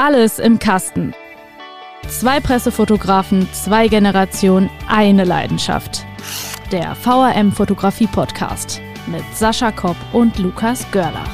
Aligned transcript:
Alles 0.00 0.38
im 0.38 0.60
Kasten. 0.60 1.12
Zwei 2.06 2.38
Pressefotografen, 2.38 3.48
zwei 3.50 3.88
Generationen, 3.88 4.70
eine 4.88 5.24
Leidenschaft. 5.24 6.06
Der 6.70 6.94
VRM 6.94 7.50
Fotografie 7.50 8.06
Podcast 8.06 8.80
mit 9.08 9.24
Sascha 9.34 9.72
Kopp 9.72 9.96
und 10.12 10.38
Lukas 10.38 10.86
Görlach. 10.92 11.28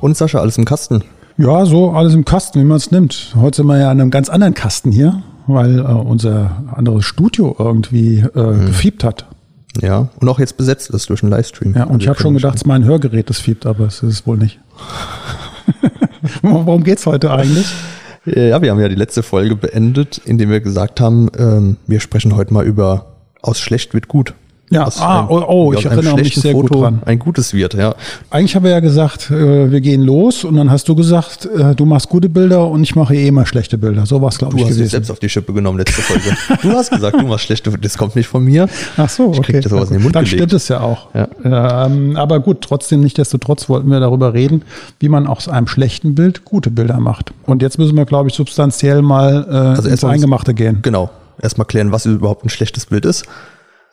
Und 0.00 0.16
Sascha, 0.16 0.40
alles 0.40 0.58
im 0.58 0.64
Kasten. 0.64 1.04
Ja, 1.38 1.64
so 1.64 1.92
alles 1.92 2.12
im 2.14 2.24
Kasten, 2.24 2.58
wie 2.58 2.64
man 2.64 2.78
es 2.78 2.90
nimmt. 2.90 3.32
Heute 3.36 3.58
sind 3.58 3.66
wir 3.66 3.78
ja 3.78 3.92
in 3.92 4.00
einem 4.00 4.10
ganz 4.10 4.28
anderen 4.28 4.54
Kasten 4.54 4.90
hier, 4.90 5.22
weil 5.46 5.78
äh, 5.78 5.82
unser 5.82 6.64
anderes 6.74 7.04
Studio 7.04 7.54
irgendwie 7.56 8.24
äh, 8.34 8.40
mhm. 8.40 8.66
gefiebt 8.66 9.04
hat. 9.04 9.26
Ja, 9.82 10.08
und 10.20 10.28
auch 10.28 10.38
jetzt 10.38 10.56
besetzt 10.56 10.90
ist 10.90 11.10
durch 11.10 11.22
einen 11.22 11.30
Livestream. 11.30 11.74
Ja, 11.74 11.84
und 11.84 11.92
also 11.92 11.98
ich 12.00 12.08
habe 12.08 12.20
schon 12.20 12.34
gedacht, 12.34 12.56
es 12.56 12.62
ist 12.62 12.66
mein 12.66 12.84
Hörgerät, 12.84 13.30
das 13.30 13.38
fiebt, 13.38 13.66
aber 13.66 13.86
es 13.86 14.02
ist 14.02 14.12
es 14.12 14.26
wohl 14.26 14.36
nicht. 14.36 14.60
Worum 16.42 16.84
geht's 16.84 17.06
heute 17.06 17.30
eigentlich? 17.30 17.66
Ja, 18.24 18.60
wir 18.60 18.70
haben 18.72 18.80
ja 18.80 18.88
die 18.88 18.96
letzte 18.96 19.22
Folge 19.22 19.54
beendet, 19.54 20.20
indem 20.24 20.50
wir 20.50 20.60
gesagt 20.60 21.00
haben, 21.00 21.30
ähm, 21.38 21.76
wir 21.86 22.00
sprechen 22.00 22.34
heute 22.34 22.52
mal 22.52 22.64
über 22.66 23.12
aus 23.40 23.60
schlecht 23.60 23.94
wird 23.94 24.08
gut. 24.08 24.34
Ja, 24.68 24.88
ah, 24.98 25.20
ein, 25.20 25.26
oh, 25.28 25.44
oh 25.46 25.72
ich 25.74 25.84
erinnere 25.84 26.16
mich 26.16 26.34
sehr 26.34 26.52
Foto 26.52 26.74
gut 26.74 26.82
dran. 26.82 27.02
Ein 27.04 27.20
gutes 27.20 27.54
wird, 27.54 27.74
ja. 27.74 27.94
Eigentlich 28.30 28.56
haben 28.56 28.64
wir 28.64 28.72
ja 28.72 28.80
gesagt, 28.80 29.30
äh, 29.30 29.70
wir 29.70 29.80
gehen 29.80 30.02
los 30.02 30.42
und 30.42 30.56
dann 30.56 30.72
hast 30.72 30.88
du 30.88 30.96
gesagt, 30.96 31.46
äh, 31.46 31.76
du 31.76 31.84
machst 31.84 32.08
gute 32.08 32.28
Bilder 32.28 32.66
und 32.66 32.82
ich 32.82 32.96
mache 32.96 33.14
eh 33.14 33.28
immer 33.28 33.46
schlechte 33.46 33.78
Bilder. 33.78 34.06
So 34.06 34.20
war 34.20 34.30
es, 34.30 34.38
glaube 34.38 34.56
ich, 34.56 34.64
Du 34.64 34.68
hast 34.68 34.78
dich 34.80 34.90
selbst 34.90 35.10
auf 35.10 35.20
die 35.20 35.28
Schippe 35.28 35.52
genommen 35.52 35.78
letzte 35.78 36.02
Folge. 36.02 36.36
du 36.62 36.70
hast 36.72 36.90
gesagt, 36.90 37.20
du 37.20 37.26
machst 37.26 37.44
schlechte, 37.44 37.70
das 37.78 37.96
kommt 37.96 38.16
nicht 38.16 38.26
von 38.26 38.44
mir. 38.44 38.68
Ach 38.96 39.08
so, 39.08 39.28
okay. 39.28 39.38
Ich 39.38 39.46
krieg 39.46 39.62
das 39.62 39.70
sowas 39.70 39.88
in 39.90 39.98
den 39.98 40.02
Mund 40.02 40.16
Dann 40.16 40.24
gelegt. 40.24 40.42
stimmt 40.42 40.52
es 40.54 40.66
ja 40.66 40.80
auch. 40.80 41.14
Ja. 41.14 41.86
Ähm, 41.86 42.16
aber 42.16 42.40
gut, 42.40 42.60
trotzdem, 42.62 43.02
nichtdestotrotz 43.02 43.68
wollten 43.68 43.88
wir 43.88 44.00
darüber 44.00 44.34
reden, 44.34 44.62
wie 44.98 45.08
man 45.08 45.28
aus 45.28 45.48
einem 45.48 45.68
schlechten 45.68 46.16
Bild 46.16 46.44
gute 46.44 46.70
Bilder 46.70 46.98
macht. 46.98 47.32
Und 47.44 47.62
jetzt 47.62 47.78
müssen 47.78 47.96
wir, 47.96 48.04
glaube 48.04 48.30
ich, 48.30 48.34
substanziell 48.34 49.00
mal 49.00 49.46
äh, 49.48 49.54
also 49.54 49.88
ins 49.88 50.02
Eingemachte 50.02 50.54
gehen. 50.54 50.80
Genau. 50.82 51.10
Erstmal 51.40 51.66
klären, 51.66 51.92
was 51.92 52.04
überhaupt 52.06 52.44
ein 52.44 52.48
schlechtes 52.48 52.86
Bild 52.86 53.04
ist. 53.04 53.26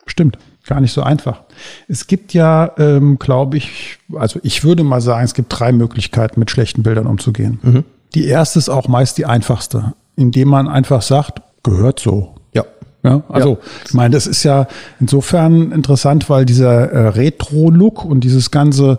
Stimmt. 0.06 0.36
Gar 0.66 0.80
nicht 0.80 0.92
so 0.92 1.02
einfach. 1.02 1.42
Es 1.88 2.06
gibt 2.06 2.32
ja, 2.32 2.72
ähm, 2.78 3.18
glaube 3.18 3.58
ich, 3.58 3.98
also 4.14 4.40
ich 4.42 4.64
würde 4.64 4.82
mal 4.82 5.02
sagen, 5.02 5.24
es 5.24 5.34
gibt 5.34 5.58
drei 5.58 5.72
Möglichkeiten, 5.72 6.40
mit 6.40 6.50
schlechten 6.50 6.82
Bildern 6.82 7.06
umzugehen. 7.06 7.58
Mhm. 7.62 7.84
Die 8.14 8.26
erste 8.26 8.58
ist 8.58 8.70
auch 8.70 8.88
meist 8.88 9.18
die 9.18 9.26
einfachste, 9.26 9.92
indem 10.16 10.48
man 10.48 10.68
einfach 10.68 11.02
sagt, 11.02 11.42
gehört 11.62 12.00
so. 12.00 12.34
Ja. 12.54 12.64
Ja, 13.02 13.22
also 13.28 13.50
ja. 13.50 13.56
ich 13.86 13.92
meine, 13.92 14.14
das 14.14 14.26
ist 14.26 14.42
ja 14.44 14.66
insofern 15.00 15.72
interessant, 15.72 16.30
weil 16.30 16.46
dieser 16.46 16.90
äh, 16.90 17.08
Retro-Look 17.08 18.02
und 18.02 18.20
dieses 18.20 18.50
ganze 18.50 18.96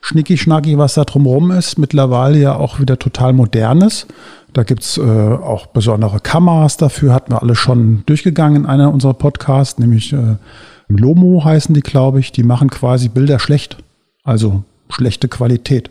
Schnicki-Schnacki, 0.00 0.76
was 0.78 0.94
da 0.94 1.04
drumherum 1.04 1.52
ist, 1.52 1.78
mittlerweile 1.78 2.38
ja 2.38 2.56
auch 2.56 2.80
wieder 2.80 2.98
total 2.98 3.32
modern 3.32 3.82
ist. 3.82 4.08
Da 4.52 4.64
gibt's 4.64 4.98
äh, 4.98 5.00
auch 5.00 5.66
besondere 5.66 6.20
Kameras 6.20 6.76
dafür, 6.76 7.14
hatten 7.14 7.32
wir 7.32 7.42
alle 7.42 7.54
schon 7.54 8.02
durchgegangen 8.06 8.64
in 8.64 8.66
einer 8.66 8.92
unserer 8.92 9.14
Podcasts, 9.14 9.78
nämlich 9.78 10.12
äh, 10.12 10.36
Lomo 10.96 11.44
heißen 11.44 11.74
die, 11.74 11.80
glaube 11.80 12.20
ich. 12.20 12.32
Die 12.32 12.42
machen 12.42 12.70
quasi 12.70 13.08
Bilder 13.08 13.38
schlecht. 13.38 13.78
Also 14.22 14.64
schlechte 14.88 15.28
Qualität. 15.28 15.90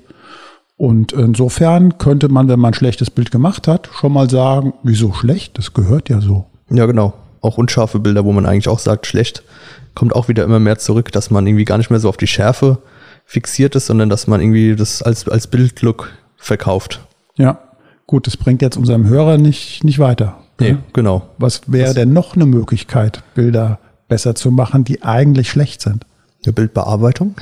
Und 0.78 1.14
insofern 1.14 1.98
könnte 1.98 2.30
man, 2.30 2.48
wenn 2.48 2.60
man 2.60 2.72
ein 2.72 2.76
schlechtes 2.76 3.10
Bild 3.10 3.32
gemacht 3.32 3.68
hat, 3.68 3.90
schon 3.94 4.12
mal 4.12 4.30
sagen, 4.30 4.74
wieso 4.84 5.14
schlecht? 5.14 5.58
Das 5.58 5.74
gehört 5.74 6.10
ja 6.10 6.20
so. 6.20 6.46
Ja, 6.70 6.86
genau. 6.86 7.14
Auch 7.42 7.58
unscharfe 7.58 8.00
Bilder, 8.00 8.26
wo 8.26 8.32
man 8.32 8.46
eigentlich 8.46 8.68
auch 8.68 8.80
sagt, 8.80 9.06
schlecht, 9.06 9.44
kommt 9.96 10.16
auch 10.16 10.28
wieder 10.28 10.44
immer 10.44 10.60
mehr 10.60 10.80
zurück, 10.80 11.12
dass 11.12 11.30
man 11.30 11.46
irgendwie 11.46 11.66
gar 11.66 11.78
nicht 11.78 11.90
mehr 11.90 12.00
so 12.00 12.10
auf 12.10 12.18
die 12.18 12.28
Schärfe 12.28 12.80
fixiert 13.26 13.76
ist, 13.76 13.86
sondern 13.86 14.10
dass 14.10 14.28
man 14.28 14.42
irgendwie 14.42 14.76
das 14.76 15.02
als, 15.02 15.28
als 15.28 15.48
Bildlook 15.48 16.12
verkauft. 16.38 17.02
Ja, 17.38 17.60
gut, 18.08 18.28
das 18.28 18.38
bringt 18.38 18.62
jetzt 18.62 18.78
unserem 18.78 19.08
Hörer 19.08 19.38
nicht, 19.38 19.84
nicht 19.84 20.00
weiter. 20.00 20.38
Nee, 20.60 20.78
genau. 20.94 21.30
Was 21.38 21.62
wäre 21.68 21.94
denn 21.94 22.14
noch 22.14 22.36
eine 22.36 22.46
Möglichkeit, 22.46 23.24
Bilder 23.36 23.80
besser 24.08 24.36
zu 24.36 24.52
machen, 24.52 24.84
die 24.84 25.04
eigentlich 25.04 25.50
schlecht 25.50 25.82
sind. 25.82 26.06
Eine 26.44 26.54
Bildbearbeitung? 26.54 27.36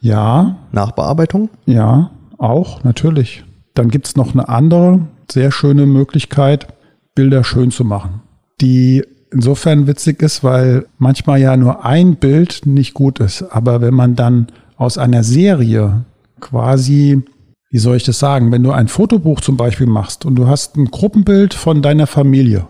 Ja. 0.00 0.56
Nachbearbeitung? 0.72 1.48
Ja, 1.66 2.10
auch, 2.38 2.84
natürlich. 2.84 3.44
Dann 3.74 3.88
gibt 3.88 4.06
es 4.08 4.16
noch 4.16 4.34
eine 4.34 4.48
andere 4.48 5.00
sehr 5.30 5.50
schöne 5.50 5.86
Möglichkeit, 5.86 6.66
Bilder 7.14 7.44
schön 7.44 7.70
zu 7.70 7.84
machen, 7.84 8.22
die 8.60 9.04
insofern 9.30 9.86
witzig 9.86 10.22
ist, 10.22 10.44
weil 10.44 10.86
manchmal 10.98 11.40
ja 11.40 11.56
nur 11.56 11.84
ein 11.84 12.16
Bild 12.16 12.62
nicht 12.64 12.94
gut 12.94 13.20
ist. 13.20 13.42
Aber 13.42 13.80
wenn 13.80 13.94
man 13.94 14.14
dann 14.14 14.48
aus 14.76 14.98
einer 14.98 15.22
Serie 15.22 16.04
quasi, 16.40 17.22
wie 17.70 17.78
soll 17.78 17.96
ich 17.96 18.04
das 18.04 18.18
sagen, 18.18 18.52
wenn 18.52 18.62
du 18.62 18.72
ein 18.72 18.88
Fotobuch 18.88 19.40
zum 19.40 19.56
Beispiel 19.56 19.86
machst 19.86 20.26
und 20.26 20.36
du 20.36 20.46
hast 20.46 20.76
ein 20.76 20.86
Gruppenbild 20.86 21.54
von 21.54 21.82
deiner 21.82 22.06
Familie 22.06 22.66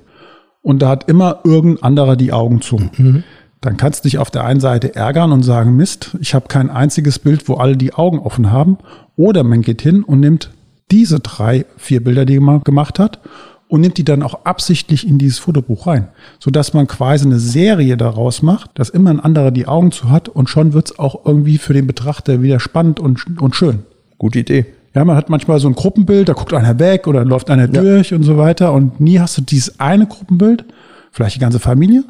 und 0.63 0.81
da 0.81 0.89
hat 0.89 1.09
immer 1.09 1.41
irgendein 1.45 1.83
anderer 1.83 2.17
die 2.17 2.33
Augen 2.33 2.63
zu. 2.63 2.79
Mhm. 2.97 3.25
Dann 3.61 3.77
kannst 3.77 4.05
du 4.05 4.09
dich 4.09 4.19
auf 4.19 4.31
der 4.31 4.45
einen 4.45 4.61
Seite 4.61 4.95
ärgern 4.97 5.31
und 5.31 5.43
sagen, 5.43 5.77
Mist, 5.77 6.17
ich 6.21 6.35
habe 6.35 6.49
kein 6.49 6.71
einziges 6.71 7.19
Bild, 7.19 7.49
wo 7.49 7.55
alle 7.55 7.77
die 7.77 7.95
Augen 7.95 8.19
offen 8.19 8.51
haben. 8.51 8.79
Oder 9.17 9.45
man 9.45 9.63
geht 9.63 9.83
hin 9.83 10.03
und 10.03 10.21
nimmt 10.21 10.51
diese 10.91 11.21
drei, 11.21 11.65
vier 11.77 12.03
Bilder, 12.03 12.25
die 12.25 12.41
man 12.41 12.63
gemacht 12.65 12.99
hat, 12.99 13.21
und 13.69 13.81
nimmt 13.81 13.97
die 13.97 14.05
dann 14.05 14.23
auch 14.23 14.45
absichtlich 14.45 15.09
in 15.09 15.17
dieses 15.17 15.39
Fotobuch 15.39 15.87
rein, 15.87 16.09
sodass 16.39 16.75
man 16.75 16.87
quasi 16.87 17.25
eine 17.25 17.39
Serie 17.39 17.97
daraus 17.97 18.43
macht, 18.43 18.71
dass 18.75 18.91
immer 18.91 19.09
ein 19.09 19.21
anderer 19.21 19.51
die 19.51 19.67
Augen 19.67 19.93
zu 19.93 20.11
hat 20.11 20.29
und 20.29 20.51
schon 20.51 20.75
wird's 20.75 20.99
auch 20.99 21.25
irgendwie 21.25 21.57
für 21.57 21.73
den 21.73 21.87
Betrachter 21.87 22.43
wieder 22.43 22.61
spannend 22.61 23.01
und, 23.01 23.41
und 23.41 23.57
schön. 23.57 23.85
Gute 24.19 24.41
Idee. 24.41 24.67
Ja, 24.95 25.05
man 25.05 25.17
hat 25.17 25.31
manchmal 25.31 25.59
so 25.59 25.69
ein 25.69 25.75
Gruppenbild, 25.75 26.29
da 26.29 26.35
guckt 26.35 26.53
einer 26.53 26.79
weg 26.79 27.07
oder 27.07 27.25
läuft 27.25 27.51
einer 27.51 27.71
ja. 27.71 27.81
durch 27.81 28.13
und 28.13 28.25
so 28.25 28.37
weiter. 28.37 28.73
Und 28.73 29.01
nie 29.01 29.19
hast 29.19 29.39
du 29.39 29.43
dieses 29.43 29.81
eine 29.81 30.07
Gruppenbild, 30.07 30.65
vielleicht 31.13 31.37
die 31.37 31.41
ganze 31.41 31.59
Familie. 31.59 32.05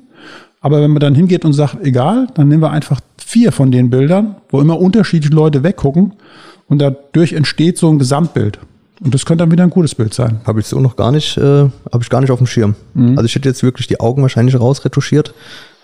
Aber 0.61 0.81
wenn 0.81 0.91
man 0.91 1.01
dann 1.01 1.15
hingeht 1.15 1.45
und 1.45 1.53
sagt, 1.53 1.85
egal, 1.85 2.29
dann 2.35 2.49
nehmen 2.49 2.63
wir 2.63 2.71
einfach 2.71 3.01
vier 3.17 3.53
von 3.53 3.71
den 3.71 3.91
Bildern, 3.91 4.37
wo 4.51 4.61
immer 4.61 4.79
unterschiedliche 4.79 5.35
Leute 5.35 5.63
weggucken. 5.63 6.15
Und 6.69 6.79
dadurch 6.79 7.33
entsteht 7.33 7.79
so 7.79 7.89
ein 7.89 7.99
Gesamtbild. 7.99 8.59
Und 9.03 9.13
das 9.15 9.27
könnte 9.27 9.43
dann 9.43 9.51
wieder 9.51 9.65
ein 9.65 9.71
gutes 9.71 9.97
Bild 9.97 10.15
sein. 10.15 10.41
Habe 10.47 10.61
ich 10.61 10.67
so 10.67 10.79
noch 10.79 10.95
gar 10.95 11.11
nicht, 11.11 11.37
äh, 11.37 11.43
habe 11.43 12.03
ich 12.03 12.09
gar 12.09 12.21
nicht 12.21 12.31
auf 12.31 12.39
dem 12.39 12.47
Schirm. 12.47 12.77
Mhm. 12.95 13.19
Also 13.19 13.25
ich 13.25 13.35
hätte 13.35 13.49
jetzt 13.49 13.65
wirklich 13.65 13.89
die 13.89 13.99
Augen 13.99 14.23
wahrscheinlich 14.23 14.59
rausretuschiert, 14.59 15.35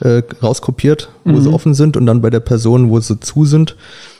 äh, 0.00 0.22
rauskopiert, 0.40 1.08
wo 1.24 1.32
mhm. 1.32 1.40
sie 1.40 1.52
offen 1.52 1.74
sind 1.74 1.96
und 1.96 2.06
dann 2.06 2.22
bei 2.22 2.30
der 2.30 2.40
Person, 2.40 2.90
wo 2.90 3.00
sie 3.00 3.18
zu 3.18 3.44
sind, 3.44 3.76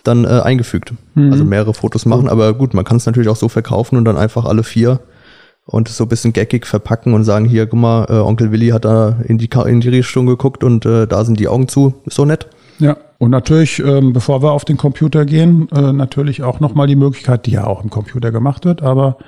dann 0.09 0.25
äh, 0.25 0.41
eingefügt. 0.43 0.95
Mhm. 1.15 1.33
Also 1.33 1.45
mehrere 1.45 1.75
Fotos 1.75 2.07
machen, 2.07 2.25
mhm. 2.25 2.31
aber 2.31 2.55
gut, 2.55 2.75
man 2.75 2.85
kann 2.85 2.97
es 2.97 3.07
natürlich 3.07 3.29
auch 3.29 3.37
so 3.37 3.49
verkaufen 3.49 3.97
und 3.97 4.05
dann 4.05 4.17
einfach 4.17 4.45
alle 4.45 4.65
vier 4.65 5.01
und 5.67 5.89
so 5.89 6.05
ein 6.05 6.09
bisschen 6.09 6.33
gaggig 6.33 6.67
verpacken 6.67 7.13
und 7.13 7.25
sagen, 7.25 7.45
hier, 7.45 7.67
guck 7.67 7.79
mal, 7.79 8.07
äh, 8.09 8.15
Onkel 8.15 8.51
Willi 8.51 8.71
hat 8.71 8.85
da 8.85 9.19
in 9.25 9.39
die, 9.39 9.51
in 9.67 9.81
die 9.81 9.91
Richtung 9.91 10.27
geguckt 10.27 10.65
und 10.65 10.87
äh, 10.87 11.07
da 11.07 11.25
sind 11.25 11.39
die 11.39 11.49
Augen 11.49 11.69
zu. 11.69 11.95
Ist 12.07 12.17
so 12.17 12.25
nett. 12.25 12.49
Ja, 12.79 12.97
und 13.19 13.31
natürlich, 13.31 13.81
ähm, 13.81 14.13
bevor 14.13 14.43
wir 14.43 14.53
auf 14.53 14.65
den 14.65 14.77
Computer 14.77 15.27
gehen, 15.27 15.69
äh, 15.71 15.93
natürlich 15.93 16.43
auch 16.43 16.61
nochmal 16.61 16.87
die 16.87 16.97
Möglichkeit, 16.97 17.47
die 17.47 17.51
ja 17.51 17.67
auch 17.67 17.85
im 17.85 17.91
Computer 17.91 18.31
gemacht 18.31 18.65
wird, 18.65 18.83
aber 18.83 19.19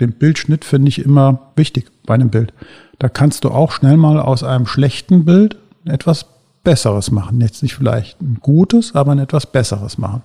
den 0.00 0.12
Bildschnitt 0.12 0.64
finde 0.64 0.88
ich 0.88 1.04
immer 1.04 1.50
wichtig 1.56 1.86
bei 2.06 2.14
einem 2.14 2.30
Bild. 2.30 2.54
Da 2.98 3.08
kannst 3.08 3.44
du 3.44 3.50
auch 3.50 3.72
schnell 3.72 3.96
mal 3.96 4.18
aus 4.20 4.42
einem 4.42 4.66
schlechten 4.66 5.24
Bild 5.24 5.56
etwas 5.84 6.26
Besseres 6.62 7.10
machen. 7.10 7.40
Jetzt 7.40 7.62
nicht 7.62 7.74
vielleicht 7.74 8.20
ein 8.20 8.38
gutes, 8.40 8.94
aber 8.94 9.12
ein 9.12 9.18
etwas 9.18 9.46
Besseres 9.46 9.98
machen, 9.98 10.22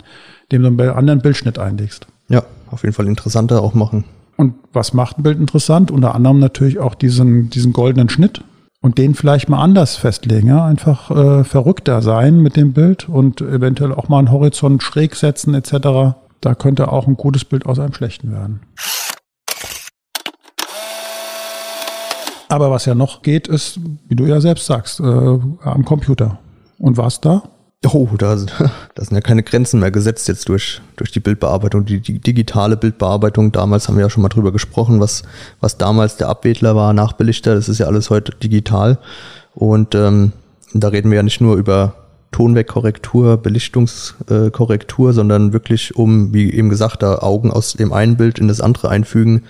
dem 0.51 0.62
du 0.62 0.68
einen 0.68 0.79
anderen 0.97 1.22
Bildschnitt 1.22 1.59
einlegst. 1.59 2.07
Ja, 2.29 2.44
auf 2.72 2.84
jeden 2.84 2.94
Fall 2.94 3.07
interessanter 3.07 3.62
auch 3.62 3.73
machen. 3.73 4.03
Und 4.38 4.56
was 4.74 4.94
macht 4.94 5.18
ein 5.18 5.24
Bild 5.24 5.40
interessant? 5.40 5.91
Unter 5.91 6.13
anderem 6.13 6.40
natürlich 6.40 6.79
auch 6.79 6.95
diesen, 6.95 7.50
diesen 7.50 7.72
goldenen 7.72 8.09
Schnitt, 8.09 8.44
und 8.85 9.00
den 9.00 9.16
vielleicht 9.16 9.50
mal 9.50 9.63
anders 9.63 9.95
festlegen, 9.95 10.50
ja, 10.50 10.63
einfach 10.63 11.09
äh, 11.09 11.44
verrückter 11.44 12.03
sein 12.03 12.40
mit 12.40 12.56
dem 12.56 12.74
Bild 12.74 13.09
und 13.09 13.41
eventuell 13.41 13.92
auch 13.92 14.10
mal 14.10 14.19
einen 14.19 14.31
Horizont 14.31 14.83
schräg 14.83 15.15
setzen 15.15 15.56
etc. 15.56 16.15
Da 16.39 16.54
könnte 16.54 16.92
auch 16.92 17.07
ein 17.07 17.18
gutes 17.18 17.45
Bild 17.45 17.65
aus 17.65 17.80
einem 17.80 17.95
schlechten 17.95 18.31
werden. 18.31 18.60
Aber 22.50 22.71
was 22.71 22.86
ja 22.86 22.95
noch 22.95 23.21
geht, 23.21 23.47
ist, 23.47 23.80
wie 24.07 24.15
du 24.15 24.25
ja 24.25 24.39
selbst 24.42 24.65
sagst, 24.65 25.00
äh, 25.00 25.03
am 25.03 25.86
Computer. 25.86 26.39
Und 26.77 26.97
was 26.97 27.21
da? 27.21 27.44
Oh, 27.94 28.07
da, 28.18 28.36
da 28.95 29.03
sind 29.03 29.15
ja 29.15 29.21
keine 29.21 29.44
Grenzen 29.44 29.80
mehr 29.80 29.92
gesetzt 29.92 30.27
jetzt 30.27 30.50
durch, 30.50 30.81
durch 30.95 31.12
die 31.12 31.19
Bildbearbeitung, 31.19 31.86
die, 31.86 32.00
die 32.00 32.19
digitale 32.19 32.77
Bildbearbeitung. 32.77 33.51
Damals 33.51 33.88
haben 33.88 33.95
wir 33.95 34.03
ja 34.03 34.09
schon 34.09 34.24
mal 34.24 34.30
drüber 34.30 34.51
gesprochen, 34.51 35.00
was, 35.00 35.24
was 35.59 35.77
damals 35.77 36.18
der 36.18 36.30
Abwedler 36.30 36.75
war, 36.75 36.94
Nachbelichter. 36.94 37.56
Das 37.56 37.69
ist 37.69 37.80
ja 37.80 37.88
alles 37.88 38.09
heute 38.09 38.31
digital. 38.33 38.98
Und 39.53 39.95
ähm, 39.95 40.33
da 40.74 40.89
reden 40.89 41.09
wir 41.12 41.18
ja 41.18 41.24
nicht 41.24 41.41
nur 41.41 41.56
über 41.56 41.95
Tonwegkorrektur, 42.31 43.38
Belichtungskorrektur, 43.38 45.13
sondern 45.13 45.53
wirklich 45.53 45.95
um, 45.95 46.33
wie 46.33 46.51
eben 46.51 46.69
gesagt, 46.69 47.01
da 47.01 47.19
Augen 47.19 47.50
aus 47.50 47.74
dem 47.74 47.94
einen 47.94 48.18
Bild 48.18 48.39
in 48.39 48.50
das 48.50 48.59
andere 48.59 48.89
einfügen, 48.89 49.44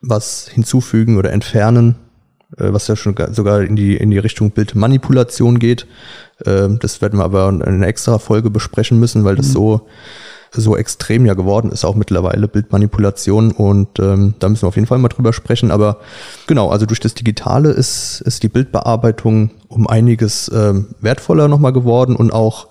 was 0.00 0.48
hinzufügen 0.48 1.18
oder 1.18 1.32
entfernen, 1.32 1.96
was 2.56 2.88
ja 2.88 2.96
schon 2.96 3.14
sogar 3.32 3.62
in 3.62 3.76
die, 3.76 3.96
in 3.96 4.10
die 4.10 4.18
Richtung 4.18 4.50
Bildmanipulation 4.50 5.58
geht. 5.58 5.86
Ähm, 6.46 6.78
das 6.80 7.00
werden 7.00 7.18
wir 7.18 7.24
aber 7.24 7.48
in 7.48 7.62
einer 7.62 7.86
extra 7.86 8.18
Folge 8.18 8.50
besprechen 8.50 8.98
müssen, 8.98 9.24
weil 9.24 9.36
das 9.36 9.48
mhm. 9.48 9.52
so 9.52 9.86
so 10.56 10.76
extrem 10.76 11.26
ja 11.26 11.34
geworden 11.34 11.72
ist, 11.72 11.84
auch 11.84 11.94
mittlerweile 11.94 12.48
Bildmanipulation 12.48 13.52
und 13.52 13.98
ähm, 13.98 14.34
da 14.38 14.48
müssen 14.48 14.62
wir 14.62 14.68
auf 14.68 14.76
jeden 14.76 14.86
Fall 14.86 14.98
mal 14.98 15.08
drüber 15.08 15.32
sprechen. 15.32 15.70
Aber 15.70 15.98
genau, 16.46 16.70
also 16.70 16.86
durch 16.86 17.00
das 17.00 17.14
Digitale 17.14 17.70
ist, 17.70 18.20
ist 18.20 18.42
die 18.42 18.48
Bildbearbeitung 18.48 19.50
um 19.68 19.86
einiges 19.88 20.50
ähm, 20.54 20.94
wertvoller 21.00 21.48
nochmal 21.48 21.72
geworden 21.72 22.16
und 22.16 22.32
auch 22.32 22.68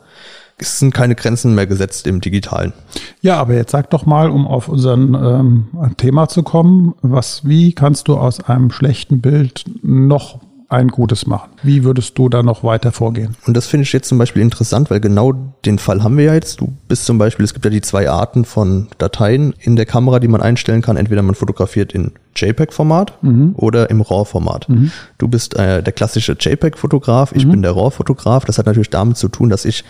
es 0.58 0.80
sind 0.80 0.94
keine 0.94 1.16
Grenzen 1.16 1.56
mehr 1.56 1.68
gesetzt 1.68 2.08
im 2.08 2.22
Digitalen. 2.22 2.74
Ja, 3.22 3.38
aber 3.38 3.56
jetzt 3.56 3.72
sag 3.72 3.90
doch 3.90 4.06
mal, 4.06 4.30
um 4.30 4.48
auf 4.48 4.70
unser 4.70 4.94
ähm, 4.94 5.68
Thema 5.98 6.28
zu 6.28 6.44
kommen, 6.44 6.94
was, 7.02 7.48
wie 7.48 7.74
kannst 7.74 8.08
du 8.08 8.18
aus 8.18 8.40
einem 8.42 8.72
schlechten 8.72 9.22
Bild 9.22 9.66
noch 9.82 10.40
ein 10.74 10.88
gutes 10.88 11.28
machen? 11.28 11.52
Wie 11.62 11.84
würdest 11.84 12.18
du 12.18 12.30
da 12.30 12.42
noch 12.42 12.64
weiter 12.64 12.92
vorgehen? 12.92 13.36
Und 13.46 13.56
das 13.56 13.68
finde 13.68 13.84
ich 13.84 13.94
jetzt 13.94 14.10
zum 14.10 14.18
Beispiel 14.18 14.42
interessant, 14.42 14.90
weil 14.90 15.00
genau 15.00 15.32
den 15.66 15.78
Fall 15.78 16.04
haben 16.04 16.18
wir 16.18 16.26
ja 16.26 16.34
jetzt. 16.34 16.62
Du 16.62 16.74
bist 16.88 17.06
zum 17.06 17.20
Beispiel, 17.20 17.46
es 17.46 17.54
gibt 17.54 17.64
ja 17.64 17.72
die 17.72 17.82
zwei 17.82 18.10
Arten 18.10 18.44
von 18.44 18.88
Dateien 18.98 19.54
in 19.60 19.76
der 19.76 19.86
Kamera, 19.86 20.20
die 20.20 20.28
man 20.28 20.42
einstellen 20.42 20.82
kann. 20.82 20.98
Entweder 20.98 21.22
man 21.22 21.36
fotografiert 21.36 21.94
in 21.94 22.12
JPEG-Format 22.36 23.22
mhm. 23.22 23.54
oder 23.56 23.92
im 23.92 24.02
RAW-Format. 24.02 24.68
Mhm. 24.68 24.92
Du 25.20 25.28
bist 25.28 25.56
äh, 25.56 25.84
der 25.84 25.94
klassische 25.94 26.36
JPEG-Fotograf, 26.40 27.34
ich 27.34 27.46
mhm. 27.46 27.52
bin 27.52 27.62
der 27.62 27.74
RAW-Fotograf. 27.74 28.46
Das 28.46 28.58
hat 28.58 28.66
natürlich 28.66 28.90
damit 28.90 29.18
zu 29.18 29.28
tun, 29.28 29.50
dass 29.50 29.66
ich 29.66 29.84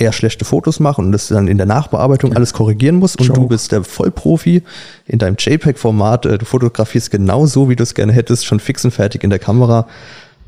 eher 0.00 0.12
schlechte 0.12 0.44
Fotos 0.44 0.80
mache 0.80 1.00
und 1.00 1.12
das 1.12 1.28
dann 1.28 1.48
in 1.48 1.56
der 1.56 1.66
Nachbearbeitung 1.66 2.34
alles 2.34 2.52
korrigieren 2.52 2.96
muss 2.96 3.16
und 3.16 3.26
Joke. 3.26 3.40
du 3.40 3.48
bist 3.48 3.72
der 3.72 3.84
Vollprofi 3.84 4.62
in 5.06 5.18
deinem 5.18 5.36
JPEG-Format, 5.38 6.26
äh, 6.26 6.38
du 6.38 6.44
fotografierst 6.44 7.10
genau 7.10 7.46
so, 7.46 7.68
wie 7.68 7.76
du 7.76 7.82
es 7.82 7.94
gerne 7.94 8.12
hättest, 8.12 8.46
schon 8.46 8.60
fix 8.60 8.84
und 8.84 8.92
fertig 8.92 9.24
in 9.24 9.30
der 9.30 9.38
Kamera. 9.38 9.86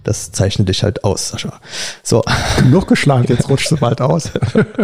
Das 0.03 0.33
zeichnet 0.33 0.69
dich 0.69 0.83
halt 0.83 1.05
aus, 1.05 1.29
Sascha. 1.29 1.61
So. 2.03 2.23
Noch 2.71 2.87
geschlagen, 2.89 3.27
jetzt 3.29 3.51
rutscht 3.51 3.71
du 3.71 3.77
bald 3.77 4.01
aus. 4.01 4.31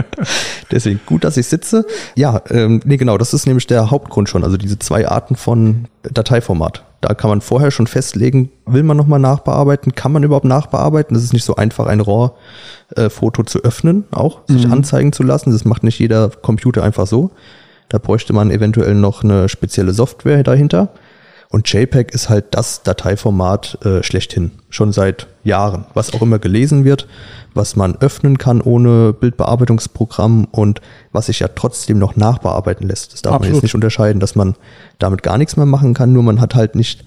Deswegen 0.71 1.01
gut, 1.07 1.25
dass 1.25 1.39
ich 1.39 1.47
sitze. 1.47 1.87
Ja, 2.17 2.43
ähm, 2.51 2.83
nee, 2.85 2.99
genau, 2.99 3.17
das 3.17 3.33
ist 3.33 3.47
nämlich 3.47 3.67
der 3.67 3.91
Hauptgrund 3.91 4.29
schon. 4.29 4.45
Also 4.45 4.59
diese 4.59 4.79
zwei 4.79 5.09
Arten 5.09 5.37
von 5.37 5.89
Dateiformat. 6.03 6.85
Da 7.00 7.14
kann 7.14 7.31
man 7.31 7.40
vorher 7.40 7.70
schon 7.70 7.87
festlegen, 7.87 8.50
will 8.64 8.82
man 8.82 8.96
nochmal 8.96 9.20
nachbearbeiten, 9.20 9.94
kann 9.94 10.12
man 10.12 10.22
überhaupt 10.22 10.46
nachbearbeiten. 10.46 11.14
Das 11.14 11.22
ist 11.22 11.32
nicht 11.32 11.44
so 11.44 11.56
einfach, 11.56 11.87
ein 11.87 12.00
RAW-Foto 12.00 13.43
zu 13.44 13.62
öffnen, 13.62 14.04
auch 14.10 14.40
sich 14.48 14.66
mhm. 14.66 14.72
anzeigen 14.72 15.12
zu 15.12 15.22
lassen. 15.22 15.50
Das 15.50 15.64
macht 15.64 15.82
nicht 15.82 15.98
jeder 15.98 16.31
Computer 16.31 16.82
einfach 16.82 17.06
so. 17.06 17.31
Da 17.88 17.98
bräuchte 17.98 18.32
man 18.32 18.50
eventuell 18.50 18.94
noch 18.94 19.22
eine 19.22 19.48
spezielle 19.48 19.93
Software 19.93 20.43
dahinter. 20.43 20.88
Und 21.48 21.72
JPEG 21.72 22.12
ist 22.12 22.28
halt 22.28 22.46
das 22.50 22.82
Dateiformat 22.82 23.78
äh, 23.84 24.02
schlechthin, 24.02 24.50
schon 24.69 24.93
seit 24.93 25.28
Jahren, 25.44 25.87
was 25.94 26.12
auch 26.12 26.22
immer 26.22 26.38
gelesen 26.38 26.84
wird, 26.84 27.06
was 27.54 27.76
man 27.76 27.96
öffnen 27.96 28.37
kann 28.38 28.60
ohne 28.60 29.12
Bildbearbeitungsprogramm 29.12 30.46
und 30.50 30.81
was 31.12 31.26
sich 31.26 31.40
ja 31.40 31.48
trotzdem 31.48 31.98
noch 31.98 32.16
nachbearbeiten 32.16 32.87
lässt. 32.88 33.12
Das 33.12 33.22
darf 33.22 33.34
Absolut. 33.34 33.48
man 33.48 33.54
jetzt 33.54 33.62
nicht 33.62 33.75
unterscheiden, 33.75 34.20
dass 34.20 34.34
man 34.34 34.54
damit 34.98 35.22
gar 35.22 35.38
nichts 35.38 35.56
mehr 35.56 35.66
machen 35.66 35.94
kann, 35.94 36.12
nur 36.12 36.22
man 36.22 36.40
hat 36.40 36.54
halt 36.54 36.75
nicht 36.75 37.04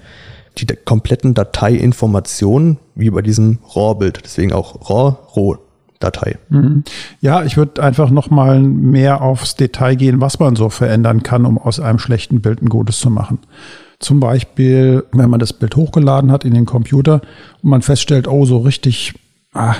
die 0.57 0.65
kompletten 0.65 1.33
Dateiinformationen 1.33 2.79
wie 2.95 3.09
bei 3.09 3.21
diesem 3.21 3.59
RAW-Bild, 3.75 4.21
deswegen 4.23 4.53
auch 4.53 4.89
RAW, 4.89 5.15
RAW. 5.35 5.57
Datei. 5.99 6.37
Mhm. 6.47 6.85
Ja, 7.19 7.43
ich 7.43 7.57
würde 7.57 7.83
einfach 7.83 8.09
noch 8.09 8.29
mal 8.29 8.61
mehr 8.61 9.21
aufs 9.21 9.55
Detail 9.55 9.95
gehen, 9.95 10.21
was 10.21 10.39
man 10.39 10.55
so 10.55 10.69
verändern 10.69 11.23
kann, 11.23 11.45
um 11.45 11.57
aus 11.57 11.81
einem 11.81 11.99
schlechten 11.99 12.39
Bild 12.39 12.61
ein 12.61 12.69
gutes 12.69 13.01
zu 13.01 13.09
machen. 13.09 13.39
Zum 13.99 14.21
Beispiel, 14.21 15.03
wenn 15.11 15.29
man 15.29 15.41
das 15.41 15.51
Bild 15.51 15.75
hochgeladen 15.75 16.31
hat 16.31 16.45
in 16.45 16.53
den 16.53 16.65
Computer 16.65 17.21
und 17.61 17.69
man 17.69 17.81
feststellt, 17.81 18.29
oh, 18.29 18.45
so 18.45 18.59
richtig, 18.59 19.13
ah, 19.53 19.75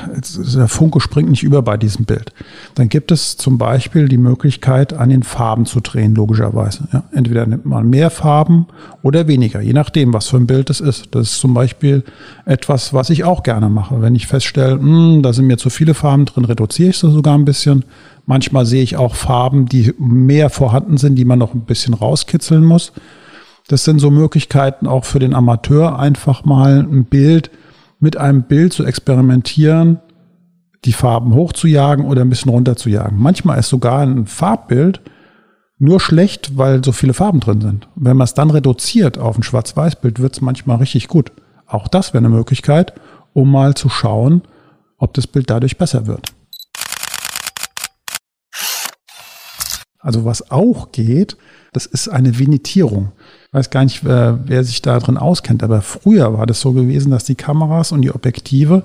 der 0.56 0.68
Funke 0.68 1.00
springt 1.00 1.30
nicht 1.30 1.44
über 1.44 1.62
bei 1.62 1.78
diesem 1.78 2.04
Bild. 2.04 2.34
Dann 2.76 2.90
gibt 2.90 3.14
es 3.14 3.38
zum 3.38 3.58
Beispiel 3.58 4.10
die 4.10 4.18
Möglichkeit, 4.18 4.92
an 4.92 5.08
den 5.08 5.24
Farben 5.24 5.66
zu 5.66 5.80
drehen, 5.80 6.16
logischerweise. 6.16 6.90
Ja, 6.92 7.04
entweder 7.14 7.46
nimmt 7.46 7.66
man 7.66 7.90
mehr 7.90 8.10
Farben 8.10 8.68
oder 9.04 9.30
weniger, 9.30 9.62
je 9.62 9.72
nachdem, 9.72 10.14
was 10.14 10.28
für 10.28 10.36
ein 10.36 10.48
Bild 10.48 10.70
es 10.70 10.82
ist. 10.82 11.08
Das 11.12 11.32
ist 11.32 11.40
zum 11.40 11.54
Beispiel 11.54 12.04
etwas, 12.44 12.94
was 12.94 13.10
ich 13.10 13.24
auch 13.24 13.44
gerne 13.44 13.70
mache. 13.70 14.02
Wenn 14.02 14.16
ich 14.16 14.28
feststelle, 14.28 14.76
mh, 14.76 14.82
hm, 15.14 15.24
da 15.24 15.32
sind 15.32 15.48
mir 15.48 15.58
zu 15.58 15.70
viele 15.70 15.94
Farben 15.94 16.26
drin, 16.26 16.44
reduziere 16.44 16.90
ich 16.90 16.98
sie 16.98 17.10
sogar 17.10 17.38
ein 17.38 17.46
bisschen. 17.46 17.86
Manchmal 18.26 18.66
sehe 18.66 18.84
ich 18.84 18.98
auch 18.98 19.16
Farben, 19.16 19.68
die 19.68 19.94
mehr 19.98 20.50
vorhanden 20.50 20.98
sind, 20.98 21.16
die 21.16 21.26
man 21.26 21.40
noch 21.40 21.54
ein 21.54 21.62
bisschen 21.62 21.94
rauskitzeln 21.94 22.66
muss. 22.66 22.92
Das 23.70 23.84
sind 23.84 24.00
so 24.00 24.10
Möglichkeiten 24.10 24.88
auch 24.88 25.06
für 25.06 25.20
den 25.20 25.36
Amateur, 25.36 26.00
einfach 26.00 26.44
mal 26.44 26.80
ein 26.80 27.06
Bild 27.06 27.52
mit 28.00 28.18
einem 28.18 28.44
Bild 28.44 28.74
zu 28.74 28.84
experimentieren, 28.84 30.00
die 30.86 30.92
Farben 30.92 31.36
hochzujagen 31.36 32.06
oder 32.06 32.22
ein 32.22 32.32
bisschen 32.32 32.50
runterzujagen. 32.50 33.20
Manchmal 33.20 33.60
ist 33.60 33.70
sogar 33.70 34.00
ein 34.00 34.26
Farbbild 34.26 35.02
nur 35.78 36.00
schlecht, 36.00 36.58
weil 36.58 36.84
so 36.84 36.92
viele 36.92 37.14
Farben 37.14 37.42
drin 37.42 37.62
sind. 37.62 37.88
Wenn 37.96 38.18
man 38.18 38.26
es 38.26 38.34
dann 38.34 38.50
reduziert 38.50 39.20
auf 39.20 39.38
ein 39.38 39.44
Schwarz-Weiß-Bild, 39.44 40.20
wird 40.20 40.34
es 40.34 40.42
manchmal 40.42 40.78
richtig 40.78 41.08
gut. 41.08 41.32
Auch 41.68 41.88
das 41.88 42.12
wäre 42.14 42.26
eine 42.26 42.36
Möglichkeit, 42.36 42.94
um 43.34 43.52
mal 43.52 43.76
zu 43.76 43.88
schauen, 43.88 44.42
ob 44.98 45.14
das 45.14 45.28
Bild 45.28 45.48
dadurch 45.52 45.78
besser 45.78 46.08
wird. 46.08 46.34
Also 50.00 50.26
was 50.26 50.50
auch 50.50 50.92
geht, 50.92 51.38
das 51.72 51.86
ist 51.86 52.08
eine 52.08 52.40
Vignetierung. 52.40 53.12
Weiß 53.52 53.72
gar 53.72 53.84
nicht, 53.84 54.06
wer, 54.06 54.40
wer 54.46 54.64
sich 54.64 54.82
da 54.82 55.00
drin 55.00 55.18
auskennt, 55.18 55.64
aber 55.64 55.82
früher 55.82 56.38
war 56.38 56.46
das 56.46 56.62
so 56.62 56.74
gewesen, 56.74 57.12
dass 57.12 57.24
die 57.24 57.36
Kameras 57.36 57.92
und 57.92 58.02
die 58.02 58.14
Objektive 58.14 58.84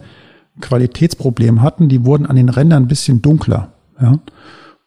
Qualitätsprobleme 0.61 1.61
hatten. 1.61 1.89
Die 1.89 2.05
wurden 2.05 2.27
an 2.27 2.37
den 2.37 2.49
Rändern 2.49 2.85
ein 2.85 2.89
bisschen 2.89 3.21
dunkler. 3.21 3.73
Ja? 4.01 4.19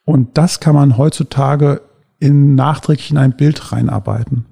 Und 0.05 0.37
das 0.37 0.59
kann 0.59 0.73
man 0.73 0.97
heutzutage 0.97 1.81
in 2.19 2.55
nachträglich 2.55 3.11
in 3.11 3.17
ein 3.17 3.37
Bild 3.37 3.71
reinarbeiten. 3.71 4.45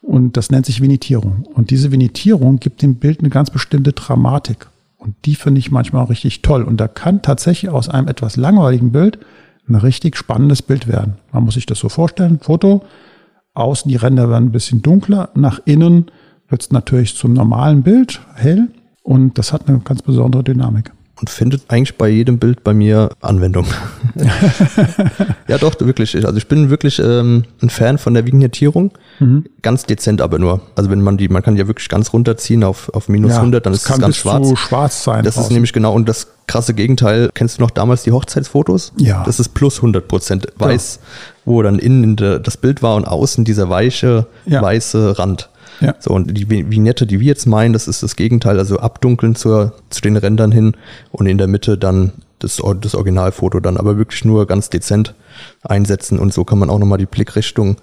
Und 0.00 0.36
das 0.36 0.50
nennt 0.50 0.66
sich 0.66 0.80
Vignetierung. 0.80 1.44
Und 1.52 1.70
diese 1.70 1.92
Vignetierung 1.92 2.58
gibt 2.58 2.80
dem 2.80 2.94
Bild 2.94 3.20
eine 3.20 3.28
ganz 3.28 3.50
bestimmte 3.50 3.92
Dramatik. 3.92 4.68
Und 4.96 5.14
die 5.24 5.34
finde 5.34 5.58
ich 5.58 5.70
manchmal 5.70 6.04
richtig 6.04 6.42
toll. 6.42 6.62
Und 6.62 6.78
da 6.78 6.88
kann 6.88 7.22
tatsächlich 7.22 7.70
aus 7.70 7.88
einem 7.88 8.08
etwas 8.08 8.36
langweiligen 8.36 8.92
Bild 8.92 9.18
ein 9.68 9.74
richtig 9.74 10.16
spannendes 10.16 10.62
Bild 10.62 10.88
werden. 10.88 11.14
Man 11.32 11.44
muss 11.44 11.54
sich 11.54 11.66
das 11.66 11.78
so 11.78 11.88
vorstellen. 11.88 12.38
Foto, 12.40 12.82
außen 13.54 13.88
die 13.88 13.96
Ränder 13.96 14.28
werden 14.28 14.48
ein 14.48 14.52
bisschen 14.52 14.82
dunkler, 14.82 15.30
nach 15.34 15.60
innen 15.64 16.10
wird 16.48 16.62
es 16.62 16.70
natürlich 16.72 17.16
zum 17.16 17.32
normalen 17.32 17.82
Bild 17.82 18.20
hell. 18.34 18.68
Und 19.02 19.38
das 19.38 19.52
hat 19.52 19.68
eine 19.68 19.78
ganz 19.80 20.02
besondere 20.02 20.44
Dynamik 20.44 20.92
und 21.20 21.28
findet 21.28 21.62
eigentlich 21.68 21.96
bei 21.96 22.08
jedem 22.08 22.38
Bild 22.38 22.64
bei 22.64 22.72
mir 22.72 23.10
Anwendung. 23.20 23.66
ja, 25.48 25.58
doch, 25.58 25.78
wirklich. 25.80 26.16
Also 26.16 26.36
ich 26.36 26.48
bin 26.48 26.70
wirklich 26.70 26.98
ähm, 26.98 27.44
ein 27.62 27.68
Fan 27.68 27.98
von 27.98 28.14
der 28.14 28.26
Vignettierung. 28.26 28.92
Mhm. 29.18 29.44
Ganz 29.60 29.84
dezent 29.84 30.22
aber 30.22 30.38
nur. 30.38 30.62
Also 30.76 30.90
wenn 30.90 31.02
man 31.02 31.18
die, 31.18 31.28
man 31.28 31.42
kann 31.42 31.54
die 31.54 31.60
ja 31.60 31.66
wirklich 31.66 31.90
ganz 31.90 32.12
runterziehen 32.14 32.64
auf, 32.64 32.88
auf 32.94 33.08
minus 33.08 33.32
ja, 33.32 33.38
100, 33.38 33.66
dann 33.66 33.74
ist 33.74 33.88
es 33.88 33.98
ganz 33.98 34.16
schwarz. 34.16 34.48
Zu 34.48 34.56
schwarz 34.56 35.04
sein. 35.04 35.22
Das 35.24 35.34
draußen. 35.34 35.50
ist 35.50 35.52
nämlich 35.52 35.74
genau, 35.74 35.92
und 35.92 36.08
das 36.08 36.28
krasse 36.46 36.72
Gegenteil, 36.72 37.30
kennst 37.34 37.58
du 37.58 37.62
noch 37.62 37.70
damals 37.70 38.02
die 38.02 38.12
Hochzeitsfotos? 38.12 38.92
Ja. 38.96 39.22
Das 39.24 39.38
ist 39.38 39.50
plus 39.50 39.76
100 39.76 40.08
Prozent 40.08 40.48
weiß, 40.56 41.00
ja. 41.00 41.08
wo 41.44 41.62
dann 41.62 41.78
innen 41.78 42.16
das 42.16 42.56
Bild 42.56 42.82
war 42.82 42.96
und 42.96 43.04
außen 43.04 43.44
dieser 43.44 43.68
weiche, 43.68 44.26
ja. 44.46 44.62
weiße 44.62 45.18
Rand. 45.18 45.50
Ja. 45.80 45.94
So, 45.98 46.10
und 46.10 46.36
die 46.36 46.48
Vignette, 46.48 47.06
die 47.06 47.20
wir 47.20 47.26
jetzt 47.26 47.46
meinen, 47.46 47.72
das 47.72 47.88
ist 47.88 48.02
das 48.02 48.16
Gegenteil, 48.16 48.58
also 48.58 48.78
abdunkeln 48.78 49.34
zur, 49.34 49.74
zu 49.88 50.00
den 50.00 50.16
Rändern 50.16 50.52
hin 50.52 50.76
und 51.10 51.26
in 51.26 51.38
der 51.38 51.46
Mitte 51.46 51.78
dann 51.78 52.12
das, 52.38 52.62
das 52.80 52.94
Originalfoto 52.94 53.60
dann 53.60 53.76
aber 53.76 53.96
wirklich 53.96 54.24
nur 54.24 54.46
ganz 54.46 54.70
dezent 54.70 55.14
einsetzen 55.62 56.18
und 56.18 56.32
so 56.32 56.44
kann 56.44 56.58
man 56.58 56.70
auch 56.70 56.78
nochmal 56.78 56.98
die 56.98 57.06
Blickrichtung 57.06 57.76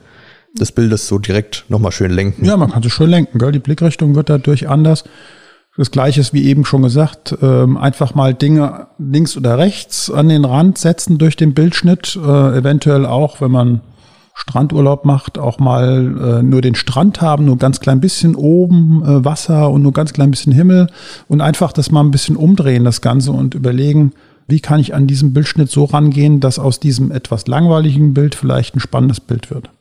des 0.59 0.71
Bildes 0.71 1.07
so 1.07 1.19
direkt 1.19 1.65
nochmal 1.69 1.91
schön 1.91 2.11
lenken. 2.11 2.45
Ja, 2.45 2.57
man 2.57 2.71
kann 2.71 2.83
es 2.83 2.91
schön 2.91 3.09
lenken, 3.09 3.37
gell? 3.37 3.51
Die 3.51 3.59
Blickrichtung 3.59 4.15
wird 4.15 4.29
dadurch 4.29 4.67
anders. 4.67 5.03
Das 5.77 5.91
gleiche 5.91 6.21
ist 6.21 6.33
wie 6.33 6.45
eben 6.45 6.65
schon 6.65 6.81
gesagt, 6.81 7.37
ähm, 7.41 7.77
einfach 7.77 8.15
mal 8.15 8.33
Dinge 8.33 8.87
links 8.97 9.37
oder 9.37 9.59
rechts 9.59 10.09
an 10.09 10.27
den 10.27 10.43
Rand 10.43 10.79
setzen 10.79 11.19
durch 11.19 11.35
den 11.35 11.53
Bildschnitt, 11.53 12.15
äh, 12.15 12.57
eventuell 12.57 13.05
auch, 13.05 13.41
wenn 13.41 13.51
man 13.51 13.81
Strandurlaub 14.37 15.03
macht, 15.03 15.39
auch 15.39 15.57
mal 15.57 16.39
äh, 16.39 16.43
nur 16.43 16.61
den 16.61 16.75
Strand 16.75 17.21
haben, 17.21 17.45
nur 17.45 17.57
ganz 17.57 17.79
klein 17.79 17.99
bisschen 17.99 18.35
oben 18.35 19.03
äh, 19.03 19.25
Wasser 19.25 19.71
und 19.71 19.81
nur 19.81 19.93
ganz 19.93 20.13
klein 20.13 20.29
bisschen 20.29 20.53
Himmel 20.53 20.87
und 21.27 21.41
einfach 21.41 21.73
das 21.73 21.89
mal 21.89 22.01
ein 22.01 22.11
bisschen 22.11 22.35
umdrehen, 22.35 22.83
das 22.83 23.01
Ganze 23.01 23.31
und 23.31 23.55
überlegen, 23.55 24.13
wie 24.47 24.59
kann 24.59 24.79
ich 24.79 24.93
an 24.93 25.07
diesem 25.07 25.33
Bildschnitt 25.33 25.71
so 25.71 25.85
rangehen, 25.85 26.39
dass 26.39 26.59
aus 26.59 26.79
diesem 26.79 27.11
etwas 27.11 27.47
langweiligen 27.47 28.13
Bild 28.13 28.35
vielleicht 28.35 28.75
ein 28.75 28.79
spannendes 28.79 29.19
Bild 29.19 29.49
wird. 29.49 29.71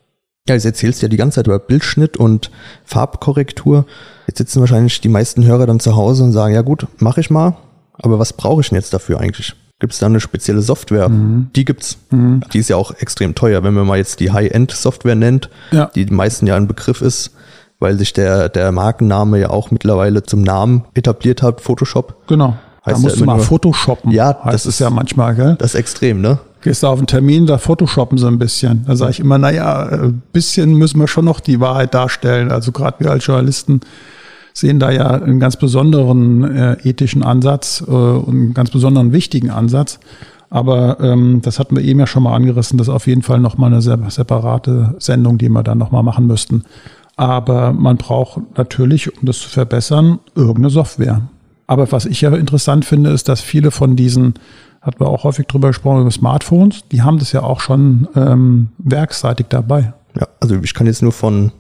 Ja, 0.49 0.55
jetzt 0.55 0.65
erzählst 0.65 1.03
du 1.03 1.07
ja 1.07 1.11
die 1.11 1.19
ganze 1.19 1.37
Zeit 1.37 1.49
über 1.49 1.59
Bildschnitt 1.59 2.17
und 2.17 2.51
Farbkorrektur. 2.85 3.85
Jetzt 4.27 4.39
sitzen 4.39 4.61
wahrscheinlich 4.61 5.03
die 5.03 5.11
meisten 5.11 5.45
Hörer 5.45 5.67
dann 5.67 5.81
zu 5.81 5.97
Hause 5.97 6.25
und 6.25 6.33
sagen, 6.33 6.55
ja 6.55 6.63
gut, 6.63 6.87
mache 6.97 7.21
ich 7.21 7.29
mal, 7.29 7.57
aber 7.93 8.19
was 8.19 8.33
brauche 8.33 8.63
ich 8.63 8.71
denn 8.71 8.77
jetzt 8.77 8.95
dafür 8.95 9.21
eigentlich? 9.21 9.55
Gibt 9.79 9.93
es 9.93 9.99
da 9.99 10.07
eine 10.07 10.21
spezielle 10.21 10.63
Software. 10.63 11.09
Mhm. 11.09 11.49
Die 11.55 11.65
gibt's. 11.65 11.99
Mhm. 12.11 12.41
Die 12.53 12.59
ist 12.59 12.69
ja 12.69 12.77
auch 12.77 12.93
extrem 12.93 13.35
teuer, 13.35 13.63
wenn 13.63 13.75
man 13.75 13.87
mal 13.87 13.99
jetzt 13.99 14.21
die 14.21 14.33
High-End-Software 14.33 15.15
nennt, 15.15 15.51
ja. 15.71 15.91
die 15.95 16.07
den 16.07 16.17
meisten 16.17 16.47
ja 16.47 16.57
ein 16.57 16.67
Begriff 16.67 17.03
ist, 17.03 17.33
weil 17.79 17.99
sich 17.99 18.13
der, 18.13 18.49
der 18.49 18.73
Markenname 18.73 19.39
ja 19.39 19.51
auch 19.51 19.71
mittlerweile 19.71 20.23
zum 20.23 20.43
Namen 20.43 20.85
etabliert 20.95 21.43
hat, 21.43 21.61
Photoshop. 21.61 22.27
Genau. 22.27 22.57
Heißt 22.87 22.99
da 22.99 23.01
musst 23.01 23.17
ja 23.17 23.21
du 23.21 23.27
mal 23.27 23.41
Photoshoppen. 23.41 24.13
Ja, 24.13 24.33
das 24.33 24.65
ist 24.65 24.79
ja 24.79 24.91
manchmal, 24.91 25.35
gell? 25.35 25.57
Das 25.59 25.75
ist 25.75 25.81
extrem, 25.81 26.21
ne? 26.21 26.39
Gehst 26.63 26.83
du 26.83 26.87
auf 26.87 26.99
einen 26.99 27.07
Termin, 27.07 27.47
da 27.47 27.59
photoshoppen 27.59 28.17
sie 28.17 28.27
ein 28.27 28.39
bisschen. 28.39 28.85
Da 28.87 28.97
sage 28.97 29.11
ich 29.11 29.21
immer, 29.21 29.39
naja, 29.39 29.89
ein 29.89 30.23
bisschen 30.33 30.75
müssen 30.75 30.99
wir 30.99 31.09
schon 31.09 31.25
noch 31.25 31.41
die 31.41 31.61
Wahrheit 31.61 31.95
darstellen. 31.95 32.51
Also 32.51 32.73
gerade 32.73 33.05
wir 33.05 33.11
als 33.11 33.27
Journalisten 33.27 33.81
sehen 34.57 34.81
da 34.81 34.91
ja 34.91 35.11
einen 35.11 35.39
ganz 35.39 35.57
besonderen 35.57 36.43
äh, 36.43 36.77
ethischen 36.83 37.23
Ansatz 37.23 37.85
äh, 37.87 37.91
und 37.91 38.29
einen 38.29 38.55
ganz 38.55 38.71
besonderen 38.71 39.13
wichtigen 39.13 39.51
Ansatz. 39.51 40.01
Aber 40.49 40.99
ähm, 41.01 41.43
das 41.43 41.59
hatten 41.59 41.77
wir 41.77 41.85
eben 41.85 42.01
ja 42.01 42.07
schon 42.07 42.23
mal 42.23 42.35
angerissen, 42.35 42.79
das 42.79 42.89
ist 42.89 42.95
auf 42.95 43.07
jeden 43.07 43.21
Fall 43.21 43.39
nochmal 43.39 43.71
eine 43.71 43.83
separate 43.83 44.95
Sendung, 44.99 45.37
die 45.37 45.51
wir 45.51 45.63
dann 45.63 45.77
nochmal 45.77 46.03
machen 46.03 46.27
müssten. 46.27 46.65
Aber 47.17 47.75
man 47.75 47.99
braucht 47.99 48.57
natürlich, 48.57 49.15
um 49.15 49.27
das 49.27 49.41
zu 49.41 49.51
verbessern, 49.51 50.21
irgendeine 50.35 50.71
Software. 50.71 51.21
Aber 51.67 51.93
was 51.93 52.07
ich 52.07 52.23
ja 52.23 52.35
interessant 52.35 52.87
finde, 52.87 53.11
ist, 53.11 53.29
dass 53.29 53.43
viele 53.43 53.71
von 53.71 53.95
diesen, 53.95 54.35
hat 54.81 55.01
man 55.01 55.11
auch 55.11 55.25
häufig 55.25 55.47
drüber 55.49 55.69
gesprochen, 55.69 56.01
über 56.01 56.11
Smartphones, 56.11 56.85
die 56.93 57.03
haben 57.03 57.19
das 57.19 57.33
ja 57.33 57.43
auch 57.43 57.61
schon 57.61 58.09
ähm, 58.17 58.69
werkseitig 58.79 59.47
dabei. 59.51 59.93
Ja, 60.19 60.29
also 60.41 60.55
ich 60.63 60.73
kann 60.73 60.87
jetzt 60.87 61.03
nur 61.03 61.13
von, 61.13 61.53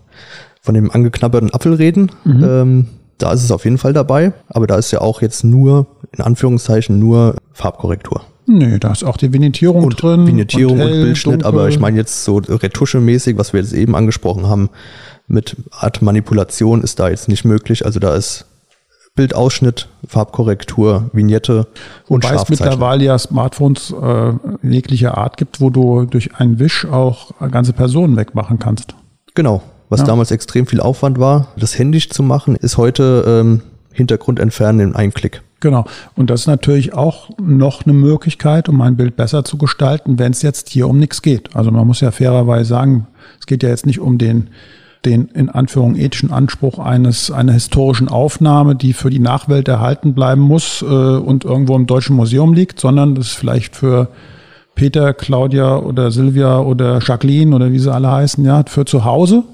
von 0.66 0.74
dem 0.74 0.90
angeknabberten 0.90 1.54
Apfel 1.54 1.74
reden. 1.74 2.10
Mhm. 2.24 2.44
Ähm, 2.44 2.86
da 3.18 3.32
ist 3.32 3.44
es 3.44 3.52
auf 3.52 3.64
jeden 3.64 3.78
Fall 3.78 3.92
dabei, 3.92 4.32
aber 4.48 4.66
da 4.66 4.76
ist 4.76 4.90
ja 4.90 5.00
auch 5.00 5.22
jetzt 5.22 5.44
nur, 5.44 5.86
in 6.12 6.22
Anführungszeichen, 6.22 6.98
nur 6.98 7.36
Farbkorrektur. 7.52 8.22
Nee, 8.46 8.78
da 8.78 8.92
ist 8.92 9.04
auch 9.04 9.16
die 9.16 9.32
Vignettierung 9.32 9.84
und 9.84 10.02
drin. 10.02 10.26
Vignettierung 10.26 10.74
und, 10.74 10.80
hell, 10.80 10.92
und 10.92 11.02
Bildschnitt, 11.02 11.42
dunkel. 11.44 11.48
aber 11.48 11.68
ich 11.68 11.78
meine 11.78 11.96
jetzt 11.96 12.24
so 12.24 12.38
Retuschemäßig, 12.38 13.38
was 13.38 13.52
wir 13.52 13.60
jetzt 13.60 13.72
eben 13.72 13.96
angesprochen 13.96 14.46
haben, 14.46 14.70
mit 15.28 15.56
Art 15.70 16.02
Manipulation 16.02 16.82
ist 16.82 16.98
da 16.98 17.08
jetzt 17.08 17.28
nicht 17.28 17.44
möglich. 17.44 17.84
Also 17.84 17.98
da 17.98 18.14
ist 18.14 18.44
Bildausschnitt, 19.14 19.88
Farbkorrektur, 20.06 21.10
Vignette 21.12 21.68
und 22.06 22.24
Wobei 22.24 22.34
es 22.34 22.48
mittlerweile 22.48 23.04
ja 23.04 23.18
Smartphones 23.18 23.94
äh, 24.00 24.32
jeglicher 24.62 25.16
Art 25.16 25.36
gibt, 25.36 25.60
wo 25.60 25.70
du 25.70 26.04
durch 26.04 26.36
einen 26.36 26.58
Wisch 26.58 26.86
auch 26.86 27.30
ganze 27.50 27.72
Personen 27.72 28.16
wegmachen 28.16 28.58
kannst. 28.58 28.94
Genau, 29.34 29.62
was 29.88 30.00
ja. 30.00 30.06
damals 30.06 30.30
extrem 30.30 30.66
viel 30.66 30.80
Aufwand 30.80 31.18
war, 31.18 31.48
das 31.56 31.78
händisch 31.78 32.10
zu 32.10 32.22
machen, 32.22 32.56
ist 32.56 32.76
heute 32.76 33.24
ähm, 33.26 33.62
Hintergrund 33.92 34.38
entfernen 34.38 34.80
in 34.80 34.94
einem 34.94 35.14
Klick. 35.14 35.42
Genau. 35.60 35.86
Und 36.14 36.28
das 36.28 36.42
ist 36.42 36.46
natürlich 36.46 36.94
auch 36.94 37.30
noch 37.40 37.84
eine 37.84 37.94
Möglichkeit, 37.94 38.68
um 38.68 38.80
ein 38.82 38.96
Bild 38.96 39.16
besser 39.16 39.44
zu 39.44 39.56
gestalten, 39.56 40.18
wenn 40.18 40.32
es 40.32 40.42
jetzt 40.42 40.68
hier 40.68 40.88
um 40.88 40.98
nichts 40.98 41.22
geht. 41.22 41.56
Also 41.56 41.70
man 41.70 41.86
muss 41.86 42.00
ja 42.00 42.10
fairerweise 42.10 42.68
sagen, 42.68 43.06
es 43.40 43.46
geht 43.46 43.62
ja 43.62 43.70
jetzt 43.70 43.86
nicht 43.86 44.00
um 44.00 44.18
den 44.18 44.50
den 45.04 45.28
in 45.28 45.48
Anführung 45.48 45.94
ethischen 45.94 46.32
Anspruch 46.32 46.80
eines 46.80 47.30
einer 47.30 47.52
historischen 47.52 48.08
Aufnahme, 48.08 48.74
die 48.74 48.92
für 48.92 49.08
die 49.08 49.20
Nachwelt 49.20 49.68
erhalten 49.68 50.14
bleiben 50.14 50.42
muss 50.42 50.82
äh, 50.82 50.84
und 50.84 51.44
irgendwo 51.44 51.76
im 51.76 51.86
Deutschen 51.86 52.16
Museum 52.16 52.52
liegt, 52.52 52.80
sondern 52.80 53.14
das 53.14 53.28
ist 53.28 53.34
vielleicht 53.34 53.76
für 53.76 54.08
Peter, 54.74 55.14
Claudia 55.14 55.78
oder 55.78 56.10
Silvia 56.10 56.58
oder 56.58 56.98
Jacqueline 57.00 57.54
oder 57.54 57.72
wie 57.72 57.78
sie 57.78 57.92
alle 57.92 58.10
heißen, 58.10 58.44
ja, 58.44 58.64
für 58.66 58.84
zu 58.84 59.04
Hause. 59.04 59.44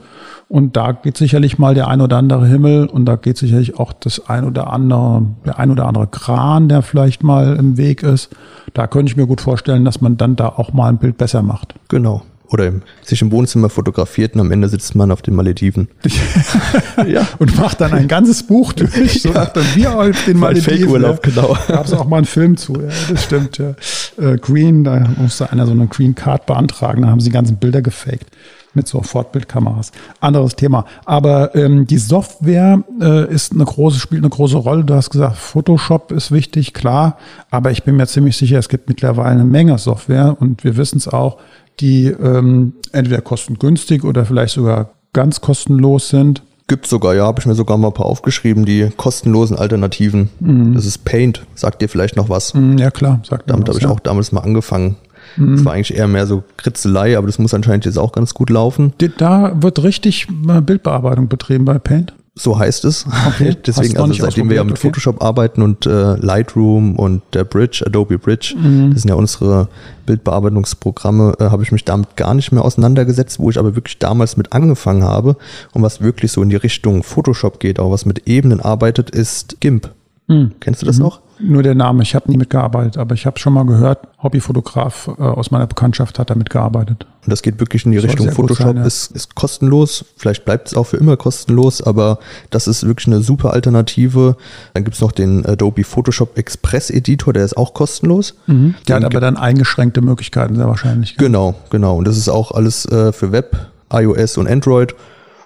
Und 0.52 0.76
da 0.76 0.92
geht 0.92 1.16
sicherlich 1.16 1.56
mal 1.56 1.74
der 1.74 1.88
ein 1.88 2.02
oder 2.02 2.18
andere 2.18 2.46
Himmel 2.46 2.84
und 2.84 3.06
da 3.06 3.16
geht 3.16 3.38
sicherlich 3.38 3.78
auch 3.78 3.94
das 3.94 4.28
ein 4.28 4.44
oder 4.44 4.70
andere, 4.70 5.24
der 5.46 5.58
ein 5.58 5.70
oder 5.70 5.86
andere 5.86 6.06
Kran, 6.08 6.68
der 6.68 6.82
vielleicht 6.82 7.22
mal 7.22 7.56
im 7.56 7.78
Weg 7.78 8.02
ist. 8.02 8.28
Da 8.74 8.86
könnte 8.86 9.10
ich 9.10 9.16
mir 9.16 9.26
gut 9.26 9.40
vorstellen, 9.40 9.86
dass 9.86 10.02
man 10.02 10.18
dann 10.18 10.36
da 10.36 10.48
auch 10.48 10.74
mal 10.74 10.90
ein 10.90 10.98
Bild 10.98 11.16
besser 11.16 11.40
macht. 11.40 11.74
Genau 11.88 12.20
oder 12.50 12.66
im, 12.66 12.82
sich 13.00 13.22
im 13.22 13.32
Wohnzimmer 13.32 13.70
fotografiert 13.70 14.34
und 14.34 14.40
am 14.42 14.52
Ende 14.52 14.68
sitzt 14.68 14.94
man 14.94 15.10
auf 15.10 15.22
den 15.22 15.34
Malediven. 15.34 15.88
ja. 17.06 17.26
Und 17.38 17.56
macht 17.56 17.80
dann 17.80 17.94
ein 17.94 18.08
ganzes 18.08 18.42
Buch 18.42 18.74
durch, 18.74 19.22
so 19.22 19.32
ja. 19.32 19.46
dann 19.46 19.64
wir 19.74 19.98
auf 19.98 20.24
den 20.26 20.38
Malediven. 20.38 20.80
Fake-Urlaub, 20.80 21.22
genau. 21.22 21.56
Da 21.66 21.76
gab 21.76 21.86
es 21.86 21.94
auch 21.94 22.06
mal 22.06 22.18
einen 22.18 22.26
Film 22.26 22.58
zu, 22.58 22.74
ja, 22.74 22.90
das 23.08 23.24
stimmt. 23.24 23.56
Ja. 23.56 23.74
Äh, 24.22 24.36
Green, 24.36 24.84
da 24.84 25.08
musste 25.16 25.50
einer 25.50 25.64
so 25.64 25.72
eine 25.72 25.86
Green 25.86 26.14
Card 26.14 26.44
beantragen, 26.44 27.00
da 27.00 27.08
haben 27.08 27.20
sie 27.20 27.30
die 27.30 27.34
ganzen 27.34 27.56
Bilder 27.56 27.80
gefaked 27.80 28.26
mit 28.74 28.88
so 28.88 29.02
Fortbildkameras. 29.02 29.92
Anderes 30.20 30.56
Thema. 30.56 30.84
Aber 31.04 31.54
ähm, 31.54 31.86
die 31.86 31.98
Software 31.98 32.82
äh, 33.00 33.32
ist 33.32 33.52
eine 33.52 33.64
große, 33.64 33.98
spielt 33.98 34.22
eine 34.22 34.30
große 34.30 34.56
Rolle. 34.56 34.84
Du 34.84 34.94
hast 34.94 35.10
gesagt, 35.10 35.36
Photoshop 35.36 36.12
ist 36.12 36.32
wichtig, 36.32 36.72
klar. 36.72 37.18
Aber 37.50 37.70
ich 37.70 37.82
bin 37.84 37.96
mir 37.96 38.06
ziemlich 38.06 38.36
sicher, 38.36 38.58
es 38.58 38.68
gibt 38.68 38.88
mittlerweile 38.88 39.30
eine 39.30 39.44
Menge 39.44 39.78
Software 39.78 40.36
und 40.40 40.64
wir 40.64 40.76
wissen 40.76 40.98
es 40.98 41.08
auch, 41.08 41.38
die 41.80 42.06
ähm, 42.06 42.74
entweder 42.92 43.20
kostengünstig 43.20 44.04
oder 44.04 44.24
vielleicht 44.24 44.54
sogar 44.54 44.90
ganz 45.12 45.40
kostenlos 45.40 46.08
sind. 46.08 46.42
Gibt 46.68 46.86
sogar, 46.86 47.14
ja, 47.14 47.26
habe 47.26 47.40
ich 47.40 47.46
mir 47.46 47.54
sogar 47.54 47.76
mal 47.76 47.88
ein 47.88 47.94
paar 47.94 48.06
aufgeschrieben, 48.06 48.64
die 48.64 48.88
kostenlosen 48.96 49.58
Alternativen. 49.58 50.30
Mhm. 50.40 50.74
Das 50.74 50.86
ist 50.86 51.04
Paint, 51.04 51.44
sagt 51.54 51.82
dir 51.82 51.88
vielleicht 51.88 52.16
noch 52.16 52.28
was. 52.28 52.54
Mhm, 52.54 52.78
ja, 52.78 52.90
klar, 52.90 53.20
sagt 53.28 53.50
Damit 53.50 53.68
habe 53.68 53.78
ich 53.78 53.84
ja. 53.84 53.90
auch 53.90 54.00
damals 54.00 54.32
mal 54.32 54.40
angefangen. 54.40 54.96
Mhm. 55.36 55.56
Das 55.56 55.64
war 55.64 55.72
eigentlich 55.74 55.96
eher 55.96 56.08
mehr 56.08 56.26
so 56.26 56.42
Kritzelei, 56.56 57.16
aber 57.16 57.26
das 57.26 57.38
muss 57.38 57.54
anscheinend 57.54 57.84
jetzt 57.84 57.98
auch 57.98 58.12
ganz 58.12 58.34
gut 58.34 58.50
laufen. 58.50 58.92
Da 59.18 59.62
wird 59.62 59.82
richtig 59.82 60.26
Bildbearbeitung 60.30 61.28
betrieben 61.28 61.64
bei 61.64 61.78
Paint. 61.78 62.14
So 62.34 62.58
heißt 62.58 62.86
es. 62.86 63.04
Okay. 63.26 63.54
Deswegen, 63.66 63.98
also 63.98 64.14
seitdem 64.14 64.48
wir 64.48 64.56
ja 64.56 64.64
mit 64.64 64.72
okay. 64.72 64.88
Photoshop 64.88 65.22
arbeiten 65.22 65.60
und 65.60 65.84
äh, 65.84 66.14
Lightroom 66.16 66.96
und 66.96 67.20
der 67.34 67.44
Bridge, 67.44 67.84
Adobe 67.86 68.18
Bridge, 68.18 68.54
mhm. 68.56 68.92
das 68.92 69.02
sind 69.02 69.10
ja 69.10 69.16
unsere 69.16 69.68
Bildbearbeitungsprogramme, 70.06 71.34
äh, 71.38 71.44
habe 71.44 71.62
ich 71.62 71.72
mich 71.72 71.84
damit 71.84 72.16
gar 72.16 72.32
nicht 72.32 72.50
mehr 72.50 72.64
auseinandergesetzt, 72.64 73.38
wo 73.38 73.50
ich 73.50 73.58
aber 73.58 73.76
wirklich 73.76 73.98
damals 73.98 74.38
mit 74.38 74.54
angefangen 74.54 75.04
habe 75.04 75.36
und 75.72 75.82
was 75.82 76.00
wirklich 76.00 76.32
so 76.32 76.42
in 76.42 76.48
die 76.48 76.56
Richtung 76.56 77.02
Photoshop 77.02 77.60
geht, 77.60 77.78
auch 77.78 77.90
was 77.90 78.06
mit 78.06 78.26
Ebenen 78.26 78.60
arbeitet, 78.60 79.10
ist 79.10 79.60
GIMP. 79.60 79.90
Mhm. 80.32 80.52
Kennst 80.60 80.82
du 80.82 80.86
das 80.86 80.96
mhm. 80.96 81.04
noch? 81.04 81.20
Nur 81.38 81.62
der 81.62 81.74
Name, 81.74 82.02
ich 82.04 82.14
habe 82.14 82.30
nie 82.30 82.36
mitgearbeitet, 82.36 82.98
aber 82.98 83.14
ich 83.14 83.26
habe 83.26 83.38
schon 83.38 83.52
mal 83.52 83.66
gehört, 83.66 84.06
Hobbyfotograf 84.22 85.08
äh, 85.18 85.22
aus 85.22 85.50
meiner 85.50 85.66
Bekanntschaft 85.66 86.18
hat 86.18 86.30
damit 86.30 86.50
gearbeitet. 86.50 87.06
Und 87.24 87.30
das 87.30 87.42
geht 87.42 87.58
wirklich 87.58 87.84
in 87.84 87.90
die 87.90 87.98
Richtung 87.98 88.30
Photoshop, 88.30 88.66
sein, 88.68 88.76
ja. 88.76 88.84
ist, 88.84 89.10
ist 89.10 89.34
kostenlos, 89.34 90.04
vielleicht 90.16 90.44
bleibt 90.44 90.68
es 90.68 90.74
auch 90.74 90.84
für 90.84 90.98
immer 90.98 91.16
kostenlos, 91.16 91.82
aber 91.82 92.20
das 92.50 92.68
ist 92.68 92.86
wirklich 92.86 93.08
eine 93.08 93.22
super 93.22 93.52
Alternative. 93.52 94.36
Dann 94.74 94.84
gibt 94.84 94.94
es 94.94 95.00
noch 95.00 95.10
den 95.10 95.44
Adobe 95.44 95.82
Photoshop 95.82 96.38
Express 96.38 96.90
Editor, 96.90 97.32
der 97.32 97.44
ist 97.44 97.56
auch 97.56 97.74
kostenlos. 97.74 98.34
Mhm. 98.46 98.74
Der 98.86 98.96
hat 98.96 99.04
aber 99.04 99.20
dann 99.20 99.36
eingeschränkte 99.36 100.00
Möglichkeiten 100.00 100.54
sehr 100.56 100.68
wahrscheinlich. 100.68 101.16
Genau, 101.16 101.56
genau. 101.70 101.96
Und 101.96 102.06
das 102.06 102.16
ist 102.16 102.28
auch 102.28 102.52
alles 102.52 102.86
äh, 102.86 103.12
für 103.12 103.32
Web, 103.32 103.56
iOS 103.92 104.36
und 104.38 104.46
Android. 104.46 104.94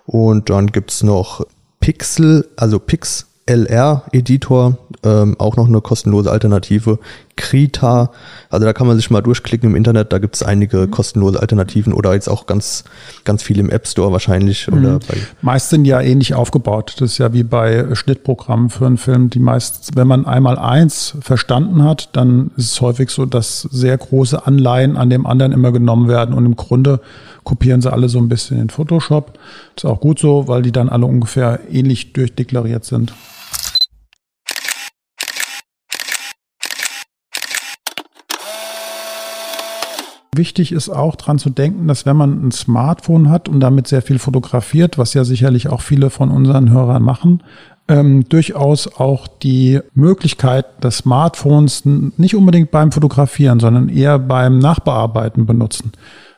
Und 0.05 0.51
dann 0.51 0.69
gibt 0.69 0.91
es 0.91 1.03
noch 1.03 1.47
Pixel, 1.81 2.47
also 2.57 2.79
Pix 2.79 3.27
LR-Editor, 3.47 4.77
ähm, 5.05 5.37
auch 5.39 5.57
noch 5.57 5.69
eine 5.69 5.81
kostenlose 5.81 6.31
Alternative. 6.31 6.99
Krita, 7.37 8.11
also 8.49 8.65
da 8.65 8.73
kann 8.73 8.87
man 8.87 8.97
sich 8.97 9.11
mal 9.11 9.21
durchklicken 9.21 9.71
im 9.71 9.77
Internet, 9.77 10.11
da 10.11 10.19
gibt 10.19 10.37
es 10.37 10.43
einige 10.43 10.79
mhm. 10.79 10.91
kostenlose 10.91 11.39
Alternativen 11.39 11.93
oder 11.93 12.15
jetzt 12.15 12.29
auch 12.29 12.47
ganz, 12.47 12.85
ganz 13.25 13.43
viel 13.43 13.59
im 13.59 13.71
App 13.71 13.87
Store 13.87 14.11
wahrscheinlich. 14.11 14.67
Mhm. 14.67 14.79
Oder 14.79 14.99
bei 15.01 15.17
meist 15.43 15.71
sind 15.71 15.85
ja 15.85 16.01
ähnlich 16.01 16.35
aufgebaut. 16.35 16.97
Das 16.99 17.13
ist 17.13 17.19
ja 17.19 17.33
wie 17.35 17.45
bei 17.45 17.95
Schnittprogrammen 17.95 18.71
für 18.71 18.87
einen 18.87 18.97
Film. 18.97 19.31
Die 19.31 19.39
meist, 19.39 19.91
wenn 19.95 20.09
man 20.09 20.27
einmal 20.27 20.59
eins 20.59 21.15
verstanden 21.21 21.85
hat, 21.85 22.17
dann 22.17 22.51
ist 22.57 22.73
es 22.73 22.81
häufig 22.81 23.11
so, 23.11 23.27
dass 23.27 23.63
sehr 23.63 23.97
große 23.97 24.47
Anleihen 24.47 24.97
an 24.97 25.11
dem 25.11 25.27
anderen 25.27 25.53
immer 25.53 25.73
genommen 25.73 26.09
werden 26.09 26.35
und 26.35 26.47
im 26.47 26.57
Grunde 26.57 27.01
kopieren 27.45 27.81
sie 27.83 27.93
alle 27.93 28.09
so 28.09 28.19
ein 28.19 28.29
bisschen 28.29 28.61
in 28.61 28.71
Photoshop. 28.71 29.35
Das 29.75 29.85
ist 29.85 29.91
auch 29.91 30.01
gut 30.01 30.19
so, 30.19 30.49
weil 30.49 30.63
die 30.63 30.73
dann 30.73 30.89
alle 30.89 31.07
ungefähr 31.07 31.61
ähnlich 31.71 32.15
durchdeklariert 32.15 32.85
sind. 32.85 33.13
Wichtig 40.37 40.73
ist 40.73 40.89
auch 40.89 41.17
dran 41.17 41.39
zu 41.39 41.51
denken, 41.51 41.89
dass 41.89 42.05
wenn 42.07 42.17
man 42.17 42.47
ein 42.47 42.53
Smartphone 42.53 43.31
hat 43.31 43.49
und 43.49 43.61
damit 43.61 43.87
sehr 43.87 44.03
viel 44.03 44.19
fotografiert, 44.19 44.99
was 44.99 45.15
ja 45.15 45.25
sicherlich 45.25 45.69
auch 45.69 45.81
viele 45.81 46.11
von 46.11 46.31
unseren 46.31 46.71
Hörern 46.71 47.03
machen, 47.03 47.43
ähm, 47.89 48.29
durchaus 48.29 48.89
auch 48.99 49.29
die 49.29 49.81
Möglichkeit 49.95 50.67
des 50.83 50.99
Smartphones 50.99 51.85
nicht 51.85 52.35
unbedingt 52.35 52.71
beim 52.71 52.93
Fotografieren, 52.93 53.61
sondern 53.61 53.89
eher 53.89 54.19
beim 54.19 54.59
Nachbearbeiten 54.59 55.47
benutzen. 55.47 55.93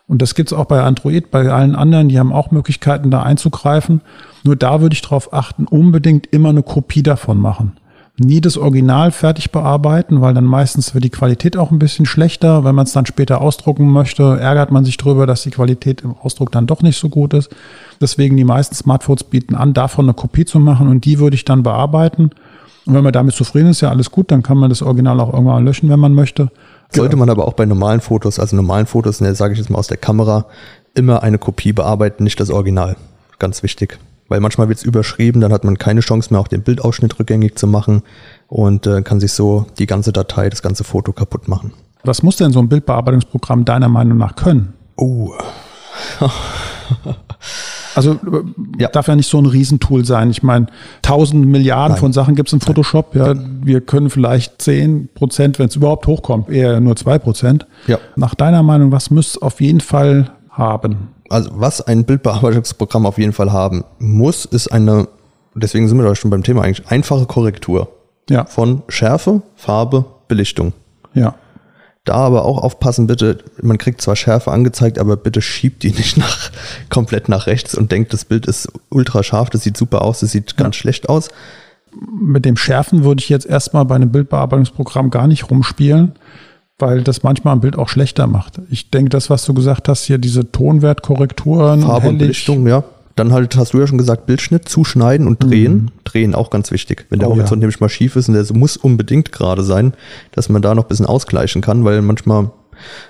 Und 0.06 0.22
das 0.22 0.34
gibt 0.34 0.52
es 0.52 0.56
auch 0.56 0.66
bei 0.66 0.82
Android, 0.82 1.30
bei 1.30 1.50
allen 1.50 1.74
anderen, 1.74 2.08
die 2.08 2.18
haben 2.18 2.32
auch 2.32 2.50
Möglichkeiten, 2.50 3.10
da 3.10 3.22
einzugreifen. 3.22 4.00
Nur 4.44 4.56
da 4.56 4.80
würde 4.80 4.94
ich 4.94 5.02
darauf 5.02 5.32
achten, 5.32 5.66
unbedingt 5.66 6.26
immer 6.28 6.50
eine 6.50 6.62
Kopie 6.62 7.02
davon 7.02 7.38
machen 7.38 7.72
nie 8.18 8.40
das 8.40 8.56
Original 8.56 9.12
fertig 9.12 9.52
bearbeiten, 9.52 10.20
weil 10.20 10.34
dann 10.34 10.44
meistens 10.44 10.94
wird 10.94 11.04
die 11.04 11.10
Qualität 11.10 11.56
auch 11.56 11.70
ein 11.70 11.78
bisschen 11.78 12.06
schlechter. 12.06 12.64
Wenn 12.64 12.74
man 12.74 12.86
es 12.86 12.92
dann 12.92 13.06
später 13.06 13.40
ausdrucken 13.40 13.88
möchte, 13.90 14.38
ärgert 14.40 14.70
man 14.72 14.84
sich 14.84 14.96
drüber, 14.96 15.26
dass 15.26 15.42
die 15.42 15.50
Qualität 15.50 16.02
im 16.02 16.14
Ausdruck 16.16 16.50
dann 16.52 16.66
doch 16.66 16.82
nicht 16.82 16.98
so 16.98 17.08
gut 17.08 17.34
ist. 17.34 17.50
Deswegen 18.00 18.36
die 18.36 18.44
meisten 18.44 18.74
Smartphones 18.74 19.24
bieten 19.24 19.54
an, 19.54 19.72
davon 19.72 20.06
eine 20.06 20.14
Kopie 20.14 20.44
zu 20.44 20.58
machen 20.58 20.88
und 20.88 21.04
die 21.04 21.18
würde 21.18 21.36
ich 21.36 21.44
dann 21.44 21.62
bearbeiten. 21.62 22.30
Und 22.86 22.94
wenn 22.94 23.04
man 23.04 23.12
damit 23.12 23.34
zufrieden 23.34 23.68
ist, 23.68 23.82
ja 23.82 23.90
alles 23.90 24.10
gut, 24.10 24.30
dann 24.30 24.42
kann 24.42 24.58
man 24.58 24.70
das 24.70 24.82
Original 24.82 25.20
auch 25.20 25.32
irgendwann 25.32 25.64
löschen, 25.64 25.88
wenn 25.90 26.00
man 26.00 26.14
möchte. 26.14 26.50
Sollte 26.90 27.16
man 27.16 27.28
aber 27.28 27.46
auch 27.46 27.52
bei 27.52 27.66
normalen 27.66 28.00
Fotos, 28.00 28.38
also 28.38 28.56
normalen 28.56 28.86
Fotos, 28.86 29.20
ne, 29.20 29.34
sage 29.34 29.52
ich 29.52 29.58
jetzt 29.58 29.68
mal 29.68 29.78
aus 29.78 29.88
der 29.88 29.98
Kamera, 29.98 30.46
immer 30.94 31.22
eine 31.22 31.38
Kopie 31.38 31.72
bearbeiten, 31.72 32.24
nicht 32.24 32.40
das 32.40 32.50
Original. 32.50 32.96
Ganz 33.38 33.62
wichtig 33.62 33.98
weil 34.28 34.40
manchmal 34.40 34.68
wird 34.68 34.78
es 34.78 34.84
überschrieben, 34.84 35.40
dann 35.40 35.52
hat 35.52 35.64
man 35.64 35.78
keine 35.78 36.00
Chance 36.00 36.32
mehr, 36.32 36.40
auch 36.40 36.48
den 36.48 36.62
Bildausschnitt 36.62 37.18
rückgängig 37.18 37.56
zu 37.56 37.66
machen 37.66 38.02
und 38.46 38.86
äh, 38.86 39.02
kann 39.02 39.20
sich 39.20 39.32
so 39.32 39.66
die 39.78 39.86
ganze 39.86 40.12
Datei, 40.12 40.48
das 40.50 40.62
ganze 40.62 40.84
Foto 40.84 41.12
kaputt 41.12 41.48
machen. 41.48 41.72
Was 42.04 42.22
muss 42.22 42.36
denn 42.36 42.52
so 42.52 42.60
ein 42.60 42.68
Bildbearbeitungsprogramm 42.68 43.64
deiner 43.64 43.88
Meinung 43.88 44.18
nach 44.18 44.36
können? 44.36 44.72
Oh. 44.96 45.32
Also 47.94 48.16
Ja. 48.78 48.88
darf 48.88 49.08
ja 49.08 49.16
nicht 49.16 49.28
so 49.28 49.38
ein 49.38 49.46
Riesentool 49.46 50.04
sein. 50.04 50.30
Ich 50.30 50.42
meine, 50.44 50.66
tausend 51.02 51.46
Milliarden 51.46 51.94
Nein. 51.94 52.00
von 52.00 52.12
Sachen 52.12 52.36
gibt 52.36 52.48
es 52.48 52.52
im 52.52 52.60
Photoshop. 52.60 53.14
Ja, 53.16 53.34
wir 53.36 53.80
können 53.80 54.08
vielleicht 54.08 54.62
zehn 54.62 55.08
Prozent, 55.14 55.58
wenn 55.58 55.66
es 55.66 55.74
überhaupt 55.76 56.06
hochkommt, 56.06 56.48
eher 56.48 56.78
nur 56.80 56.94
zwei 56.94 57.18
Prozent. 57.18 57.66
Ja. 57.88 57.98
Nach 58.14 58.34
deiner 58.36 58.62
Meinung, 58.62 58.92
was 58.92 59.10
müsst 59.10 59.42
auf 59.42 59.60
jeden 59.60 59.80
Fall 59.80 60.30
haben? 60.50 61.08
Also 61.28 61.50
was 61.54 61.80
ein 61.80 62.04
Bildbearbeitungsprogramm 62.04 63.06
auf 63.06 63.18
jeden 63.18 63.32
Fall 63.32 63.52
haben 63.52 63.84
muss, 63.98 64.44
ist 64.44 64.68
eine, 64.68 65.08
deswegen 65.54 65.88
sind 65.88 65.98
wir 65.98 66.04
da 66.04 66.14
schon 66.14 66.30
beim 66.30 66.42
Thema 66.42 66.62
eigentlich, 66.62 66.88
einfache 66.88 67.26
Korrektur 67.26 67.88
Ja, 68.30 68.44
von 68.46 68.82
Schärfe, 68.88 69.42
Farbe, 69.56 70.04
Belichtung. 70.28 70.72
ja. 71.14 71.34
Da 72.04 72.14
aber 72.14 72.46
auch 72.46 72.62
aufpassen, 72.62 73.06
bitte, 73.06 73.40
man 73.60 73.76
kriegt 73.76 74.00
zwar 74.00 74.16
Schärfe 74.16 74.50
angezeigt, 74.50 74.98
aber 74.98 75.18
bitte 75.18 75.42
schiebt 75.42 75.82
die 75.82 75.90
nicht 75.92 76.16
nach, 76.16 76.50
komplett 76.88 77.28
nach 77.28 77.46
rechts 77.46 77.74
und 77.74 77.92
denkt, 77.92 78.14
das 78.14 78.24
Bild 78.24 78.46
ist 78.46 78.66
ultra 78.88 79.22
scharf, 79.22 79.50
das 79.50 79.62
sieht 79.62 79.76
super 79.76 80.00
aus, 80.00 80.20
das 80.20 80.30
sieht 80.30 80.56
ganz 80.56 80.76
schlecht 80.76 81.10
aus. 81.10 81.28
Mit 82.18 82.46
dem 82.46 82.56
Schärfen 82.56 83.04
würde 83.04 83.20
ich 83.20 83.28
jetzt 83.28 83.44
erstmal 83.44 83.84
bei 83.84 83.96
einem 83.96 84.10
Bildbearbeitungsprogramm 84.10 85.10
gar 85.10 85.26
nicht 85.26 85.50
rumspielen, 85.50 86.12
weil 86.78 87.02
das 87.02 87.22
manchmal 87.22 87.54
ein 87.54 87.60
Bild 87.60 87.76
auch 87.76 87.88
schlechter 87.88 88.26
macht. 88.26 88.60
Ich 88.70 88.90
denke, 88.90 89.10
das, 89.10 89.30
was 89.30 89.44
du 89.44 89.54
gesagt 89.54 89.88
hast, 89.88 90.04
hier 90.04 90.18
diese 90.18 90.50
Tonwertkorrekturen, 90.50 91.82
Farbe 91.82 92.08
und 92.08 92.18
Belichtung, 92.18 92.66
ja. 92.66 92.84
Dann 93.16 93.32
halt, 93.32 93.56
hast 93.56 93.72
du 93.72 93.80
ja 93.80 93.86
schon 93.88 93.98
gesagt, 93.98 94.26
Bildschnitt, 94.26 94.68
zuschneiden 94.68 95.26
und 95.26 95.42
drehen. 95.42 95.90
Drehen 96.04 96.36
auch 96.36 96.50
ganz 96.50 96.70
wichtig. 96.70 97.06
Wenn 97.10 97.18
der 97.18 97.28
Mhm. 97.28 97.32
Oh, 97.32 97.36
Horizont 97.38 97.58
ja. 97.58 97.62
nämlich 97.62 97.80
mal 97.80 97.88
schief 97.88 98.14
ist 98.14 98.28
und 98.28 98.34
der 98.34 98.44
muss 98.54 98.76
unbedingt 98.76 99.32
gerade 99.32 99.64
sein, 99.64 99.92
dass 100.30 100.48
man 100.48 100.62
da 100.62 100.72
noch 100.76 100.84
ein 100.84 100.88
bisschen 100.88 101.06
ausgleichen 101.06 101.60
kann, 101.60 101.84
weil 101.84 102.00
manchmal 102.00 102.50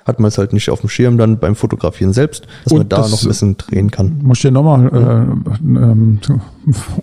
hat 0.06 0.20
man 0.20 0.28
es 0.28 0.38
halt 0.38 0.52
nicht 0.52 0.70
auf 0.70 0.80
dem 0.80 0.88
Schirm 0.88 1.18
dann 1.18 1.38
beim 1.38 1.54
Fotografieren 1.54 2.12
selbst, 2.12 2.46
dass 2.64 2.72
Und 2.72 2.78
man 2.78 2.88
da 2.88 2.96
das- 2.98 3.10
noch 3.10 3.22
ein 3.22 3.28
bisschen 3.28 3.56
drehen 3.56 3.90
kann. 3.90 4.18
muss 4.22 4.38
ich 4.38 4.42
dir 4.42 4.50
nochmal 4.50 4.87
äh, 4.88 5.60
ähm, 5.62 6.20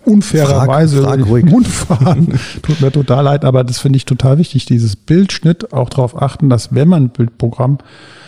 unfairerweise 0.06 1.02
Frag- 1.02 1.20
frag 1.20 1.28
ruhig. 1.30 1.46
Mund 1.46 1.68
fahren. 1.68 2.40
Tut 2.62 2.82
mir 2.82 2.92
total 2.92 3.24
leid, 3.26 3.46
aber 3.46 3.64
das 3.64 3.80
finde 3.80 3.98
ich 3.98 4.06
total 4.06 4.38
wichtig, 4.38 4.66
dieses 4.66 4.96
Bildschnitt, 4.96 5.74
auch 5.74 5.90
darauf 5.90 6.22
achten, 6.22 6.50
dass 6.50 6.74
wenn 6.74 6.88
man 6.88 7.04
ein 7.06 7.10
Bildprogramm 7.10 7.78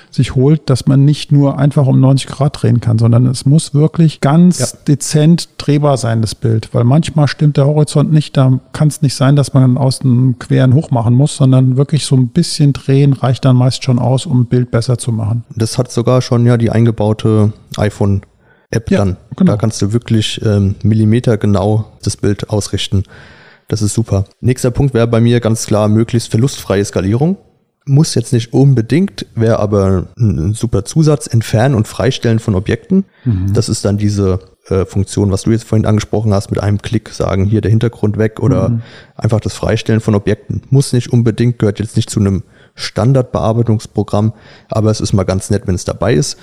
sich 0.10 0.36
holt, 0.36 0.70
dass 0.70 0.88
man 0.88 1.06
nicht 1.06 1.32
nur 1.32 1.58
einfach 1.60 1.86
um 1.86 2.00
90 2.00 2.28
Grad 2.28 2.62
drehen 2.62 2.80
kann, 2.82 2.98
sondern 2.98 3.26
es 3.26 3.46
muss 3.46 3.74
wirklich 3.74 4.22
ganz 4.22 4.60
Ja. 4.60 4.68
dezent 4.88 5.50
drehbar 5.58 5.98
sein, 5.98 6.22
das 6.22 6.34
Bild. 6.34 6.70
Weil 6.74 6.84
manchmal 6.86 7.28
stimmt 7.28 7.58
der 7.58 7.66
Horizont 7.68 8.12
nicht, 8.12 8.36
da 8.38 8.60
kann 8.74 8.88
es 8.88 9.02
nicht 9.02 9.16
sein, 9.16 9.36
dass 9.36 9.54
man 9.54 9.78
aus 9.78 10.00
dem 10.00 10.40
Queren 10.40 10.74
hoch 10.74 10.92
machen 10.92 11.14
muss, 11.14 11.36
sondern 11.36 11.78
wirklich 11.78 12.06
so 12.06 12.16
ein 12.16 12.30
bisschen 12.30 12.74
drehen 12.74 13.14
reicht 13.14 13.46
dann 13.46 13.56
meist 13.58 13.84
schon 13.84 14.00
aus, 14.00 14.26
um 14.26 14.42
ein 14.42 14.46
Bild 14.46 14.72
besser 14.72 14.98
zu 14.98 15.12
machen. 15.12 15.44
Das 15.56 15.78
hat 15.78 15.92
sogar 15.92 16.22
schon 16.22 16.46
ja 16.46 16.58
die 16.58 16.70
eingebaute 16.72 17.54
iPhone-App 17.78 18.90
Ja, 18.92 19.00
dann. 19.00 19.18
genau. 19.36 19.52
Da 19.54 19.58
kannst 19.58 19.82
du 19.82 19.94
wirklich 19.94 20.42
ähm, 20.46 20.76
Millimeter 20.84 21.38
genau 21.38 21.86
das 22.04 22.18
Bild 22.18 22.50
ausrichten. 22.50 23.04
Das 23.68 23.82
ist 23.82 23.94
super. 23.94 24.24
Nächster 24.40 24.72
Punkt 24.72 24.94
wäre 24.94 25.08
bei 25.08 25.20
mir 25.20 25.40
ganz 25.42 25.66
klar 25.66 25.90
möglichst 25.90 26.30
verlustfreie 26.32 26.86
Skalierung. 26.86 27.38
Muss 27.90 28.14
jetzt 28.16 28.34
nicht 28.34 28.54
unbedingt, 28.54 29.26
wäre 29.36 29.60
aber 29.60 30.08
ein, 30.18 30.54
super 30.54 30.84
Zusatz, 30.86 31.26
entfernen 31.28 31.74
und 31.74 31.88
freistellen 31.88 32.40
von 32.40 32.54
Objekten. 32.56 33.06
Das 33.54 33.70
ist 33.70 33.86
dann 33.86 33.98
diese 33.98 34.40
äh, 34.68 34.86
Funktion, 34.86 35.32
was 35.32 35.44
du 35.44 35.52
jetzt 35.52 35.64
vorhin 35.64 35.86
angesprochen 35.86 36.34
hast, 36.34 36.50
mit 36.52 36.62
einem 36.62 36.82
Klick 36.82 37.10
sagen, 37.10 37.46
hier 37.46 37.62
der 37.62 37.72
Hintergrund 37.72 38.18
weg 38.18 38.40
oder 38.42 38.80
einfach 39.16 39.40
das 39.40 39.54
Freistellen 39.54 40.02
von 40.02 40.16
Objekten. 40.16 40.62
Muss 40.70 40.92
nicht 40.94 41.12
unbedingt, 41.14 41.60
gehört 41.60 41.80
jetzt 41.80 41.96
nicht 41.96 42.10
zu 42.10 42.20
einem 42.20 42.44
Standardbearbeitungsprogramm, 42.76 44.34
aber 44.70 44.92
es 44.92 45.02
ist 45.02 45.14
mal 45.14 45.24
ganz 45.24 45.50
nett, 45.50 45.64
wenn 45.66 45.76
es 45.76 45.86
dabei 45.86 46.14
ist. 46.14 46.38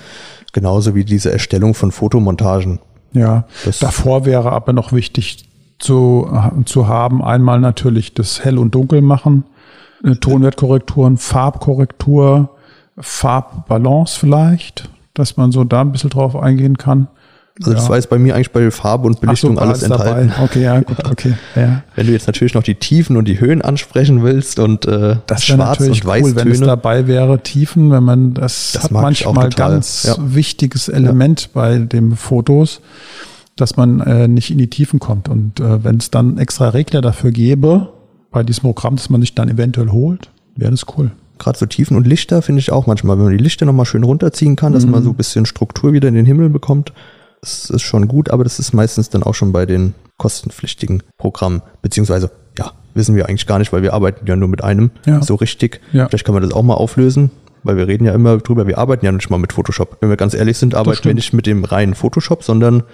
Genauso 0.53 0.95
wie 0.95 1.05
diese 1.05 1.33
Erstellung 1.33 1.75
von 1.75 1.91
Fotomontagen. 1.93 2.79
Ja, 3.13 3.47
Das- 3.65 3.79
davor 3.79 4.25
wäre 4.25 4.53
aber 4.53 4.73
noch 4.73 4.93
wichtig 4.93 5.49
zu, 5.79 6.29
zu 6.65 6.89
haben, 6.89 7.23
einmal 7.23 7.61
natürlich 7.61 8.15
das 8.15 8.45
Hell- 8.45 8.59
und 8.59 8.75
Dunkel 8.75 9.03
machen, 9.03 9.45
Tonwertkorrekturen, 10.21 11.17
Farbkorrektur, 11.17 12.51
Farbbalance 12.99 14.19
vielleicht, 14.19 14.89
dass 15.15 15.37
man 15.37 15.53
so 15.53 15.65
da 15.65 15.81
ein 15.81 15.93
bisschen 15.93 16.11
drauf 16.11 16.37
eingehen 16.37 16.77
kann. 16.79 17.09
Also 17.61 17.73
das 17.73 17.85
Ja. 17.85 17.89
war 17.91 17.97
jetzt 17.97 18.11
bei 18.11 18.19
mir 18.19 18.35
eigentlich 18.35 18.51
bei 18.51 18.69
Farbe 18.73 19.07
und 19.07 19.21
Belichtung 19.21 19.55
so, 19.55 19.61
alles 19.61 19.85
alles 19.85 19.97
dabei. 19.99 20.21
enthalten. 20.23 20.43
Okay, 20.45 20.63
ja, 20.65 20.81
gut, 20.81 20.97
okay. 21.11 21.35
Ja. 21.55 21.83
Wenn 21.95 22.07
du 22.09 22.13
jetzt 22.13 22.27
natürlich 22.27 22.55
noch 22.55 22.65
die 22.65 22.75
Tiefen 22.75 23.17
und 23.17 23.27
die 23.29 23.39
Höhen 23.39 23.63
ansprechen 23.63 24.25
willst 24.25 24.59
und 24.59 24.87
äh, 24.87 25.19
Das 25.29 25.45
Schwarz 25.45 25.79
natürlich 25.79 26.05
und 26.05 26.11
cool, 26.11 26.35
wenn 26.35 26.49
es 26.49 26.55
Weißtöne. 26.55 26.67
dabei 26.67 27.07
wäre, 27.07 27.39
Tiefen, 27.45 27.93
wenn 27.93 28.03
man 28.03 28.35
das, 28.35 28.73
Das 28.73 28.85
hat 28.85 28.91
manchmal 28.91 29.51
ganz 29.51 30.03
ja. 30.03 30.17
wichtiges 30.19 30.89
Element 30.89 31.51
bei 31.53 31.79
den 31.79 32.17
Fotos, 32.17 32.81
dass 33.55 33.77
man 33.77 34.01
äh, 34.01 34.27
nicht 34.27 34.51
in 34.51 34.59
die 34.59 34.69
Tiefen 34.69 34.99
kommt. 34.99 35.29
Und 35.29 35.61
äh, 35.61 35.85
wenn 35.85 35.99
es 35.99 36.11
dann 36.11 36.39
extra 36.39 36.71
Regler 36.71 37.03
dafür 37.03 37.31
gäbe, 37.31 37.91
bei 38.35 38.43
diesem 38.43 38.63
Programm, 38.65 38.97
das 38.97 39.09
man 39.09 39.21
sich 39.23 39.35
dann 39.35 39.49
eventuell 39.49 39.91
holt, 39.91 40.29
wäre 40.57 40.71
das 40.71 40.85
cool. 40.99 41.11
Gerade 41.39 41.59
so 41.59 41.67
Tiefen 41.67 41.97
und 41.97 42.07
Lichter 42.07 42.43
finde 42.43 42.61
ich 42.61 42.71
auch 42.71 42.87
manchmal, 42.87 43.17
wenn 43.17 43.25
man 43.25 43.37
die 43.37 43.43
Lichter 43.43 43.65
nochmal 43.67 43.87
schön 43.87 44.05
runterziehen 44.05 44.55
kann, 44.57 44.73
dass 44.73 44.87
man 44.87 45.01
Mhm. 45.01 45.05
so 45.05 45.11
ein 45.11 45.17
bisschen 45.17 45.47
Struktur 45.47 45.93
wieder 45.93 46.09
in 46.09 46.15
den 46.15 46.27
Himmel 46.27 46.49
bekommt. 46.51 46.93
Das 47.41 47.71
ist 47.71 47.83
schon 47.83 48.07
gut, 48.09 48.31
aber 48.31 48.45
das 48.45 48.59
ist 48.59 48.73
meistens 48.73 49.09
dann 49.11 49.23
auch 49.23 49.35
schon 49.35 49.53
bei 49.53 49.67
den 49.67 49.95
kostenpflichtigen 50.19 51.03
Programmen. 51.19 51.63
Beziehungsweise, 51.83 52.31
ja, 52.59 52.73
wissen 52.95 53.17
wir 53.17 53.29
eigentlich 53.29 53.47
gar 53.47 53.59
nicht, 53.59 53.73
weil 53.73 53.83
wir 53.83 53.95
arbeiten 53.95 54.27
ja 54.27 54.37
nur 54.37 54.49
mit 54.49 54.63
einem 54.63 54.91
Ja. 55.07 55.21
so 55.23 55.35
richtig. 55.35 55.81
Ja. 55.93 56.09
Vielleicht 56.09 56.25
kann 56.25 56.35
man 56.35 56.43
das 56.43 56.53
auch 56.53 56.63
mal 56.63 56.75
auflösen, 56.75 57.31
weil 57.65 57.77
wir 57.77 57.89
reden 57.89 58.05
ja 58.05 58.13
immer 58.15 58.39
drüber, 58.39 58.67
wir 58.67 58.79
arbeiten 58.79 59.05
ja 59.05 59.13
nicht 59.13 59.29
mal 59.31 59.39
mit 59.39 59.53
Photoshop. 59.53 59.97
Wenn 60.01 60.09
wir 60.11 60.17
ganz 60.17 60.35
ehrlich 60.35 60.57
sind, 60.59 60.75
arbeiten 60.75 61.05
wir 61.05 61.15
nicht 61.15 61.33
mit 61.33 61.47
dem 61.47 61.65
reinen 61.65 61.95
Photoshop, 61.95 62.45
sondern 62.45 62.85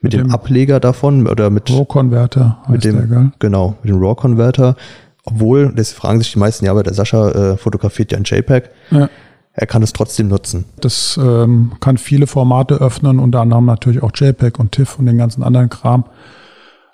mit, 0.00 0.12
dem, 0.12 0.24
dem 0.24 0.30
Ableger 0.32 0.80
davon 0.80 1.26
oder 1.26 1.50
mit, 1.50 1.70
Roh-Converter 1.70 2.58
heißt 2.62 2.70
mit 2.70 2.84
dem, 2.84 3.08
der, 3.08 3.32
genau, 3.38 3.76
mit 3.82 3.92
dem 3.92 4.00
RAW-Converter. 4.00 4.76
Obwohl, 5.24 5.72
das 5.74 5.92
fragen 5.92 6.18
sich 6.18 6.32
die 6.32 6.38
meisten, 6.38 6.64
ja, 6.64 6.70
aber 6.70 6.82
der 6.82 6.94
Sascha 6.94 7.30
äh, 7.30 7.56
fotografiert 7.56 8.12
ja 8.12 8.18
ein 8.18 8.24
JPEG. 8.24 8.70
Ja. 8.90 9.08
Er 9.52 9.66
kann 9.66 9.82
es 9.82 9.92
trotzdem 9.92 10.28
nutzen. 10.28 10.64
Das 10.80 11.18
ähm, 11.22 11.72
kann 11.80 11.98
viele 11.98 12.26
Formate 12.26 12.76
öffnen, 12.76 13.18
unter 13.18 13.40
anderem 13.40 13.66
natürlich 13.66 14.02
auch 14.02 14.12
JPEG 14.14 14.58
und 14.58 14.72
TIFF 14.72 14.98
und 14.98 15.06
den 15.06 15.18
ganzen 15.18 15.42
anderen 15.42 15.68
Kram. 15.68 16.04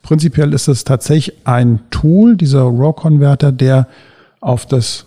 Prinzipiell 0.03 0.53
ist 0.53 0.67
es 0.67 0.85
tatsächlich 0.85 1.47
ein 1.47 1.81
Tool, 1.91 2.37
dieser 2.37 2.63
RAW-Converter, 2.63 3.53
der 3.53 3.87
auf 4.41 4.67
das, 4.67 5.07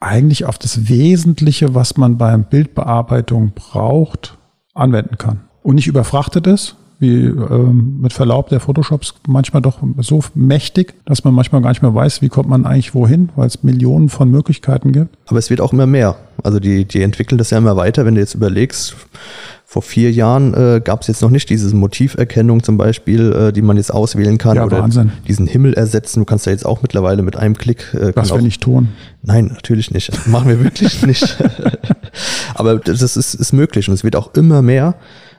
eigentlich 0.00 0.44
auf 0.46 0.56
das 0.56 0.88
Wesentliche, 0.88 1.74
was 1.74 1.96
man 1.96 2.16
beim 2.16 2.44
Bildbearbeitung 2.44 3.52
braucht, 3.54 4.38
anwenden 4.74 5.18
kann. 5.18 5.40
Und 5.62 5.76
nicht 5.76 5.86
überfrachtet 5.86 6.46
ist, 6.46 6.76
wie 6.98 7.24
ähm, 7.24 7.98
mit 8.00 8.12
Verlaub 8.12 8.48
der 8.48 8.60
Photoshops 8.60 9.14
manchmal 9.26 9.62
doch 9.62 9.78
so 9.98 10.20
mächtig, 10.34 10.94
dass 11.06 11.24
man 11.24 11.34
manchmal 11.34 11.60
gar 11.62 11.70
nicht 11.70 11.82
mehr 11.82 11.94
weiß, 11.94 12.22
wie 12.22 12.28
kommt 12.28 12.48
man 12.48 12.64
eigentlich 12.66 12.94
wohin, 12.94 13.30
weil 13.36 13.46
es 13.46 13.62
Millionen 13.62 14.08
von 14.08 14.30
Möglichkeiten 14.30 14.92
gibt. 14.92 15.16
Aber 15.26 15.38
es 15.38 15.50
wird 15.50 15.60
auch 15.60 15.72
immer 15.72 15.86
mehr. 15.86 16.16
Also 16.42 16.60
die, 16.60 16.84
die 16.84 17.02
entwickeln 17.02 17.38
das 17.38 17.50
ja 17.50 17.58
immer 17.58 17.76
weiter. 17.76 18.04
Wenn 18.06 18.14
du 18.14 18.20
jetzt 18.20 18.34
überlegst, 18.34 18.96
vor 19.66 19.82
vier 19.82 20.12
Jahren 20.12 20.54
äh, 20.54 20.80
gab 20.84 21.00
es 21.00 21.08
jetzt 21.08 21.20
noch 21.20 21.30
nicht 21.30 21.50
diese 21.50 21.74
Motiverkennung 21.74 22.62
zum 22.62 22.76
Beispiel, 22.76 23.32
äh, 23.32 23.52
die 23.52 23.62
man 23.62 23.76
jetzt 23.76 23.92
auswählen 23.92 24.38
kann. 24.38 24.56
Ja, 24.56 24.64
oder 24.64 24.80
Wahnsinn. 24.82 25.10
diesen 25.26 25.48
Himmel 25.48 25.74
ersetzen. 25.74 26.20
Du 26.20 26.24
kannst 26.26 26.46
ja 26.46 26.52
jetzt 26.52 26.64
auch 26.64 26.82
mittlerweile 26.82 27.22
mit 27.22 27.34
einem 27.36 27.56
Klick. 27.58 27.92
Äh, 27.94 28.14
wir 28.14 28.22
auch- 28.22 28.40
nicht 28.40 28.60
tun. 28.62 28.88
Nein, 29.22 29.46
natürlich 29.52 29.90
nicht. 29.90 30.28
Machen 30.28 30.48
wir 30.48 30.62
wirklich 30.62 31.04
nicht. 31.06 31.36
Aber 32.54 32.76
das 32.78 33.02
ist, 33.16 33.34
ist 33.34 33.52
möglich 33.52 33.88
und 33.88 33.94
es 33.94 34.04
wird 34.04 34.14
auch 34.16 34.34
immer 34.34 34.62
mehr. 34.62 34.94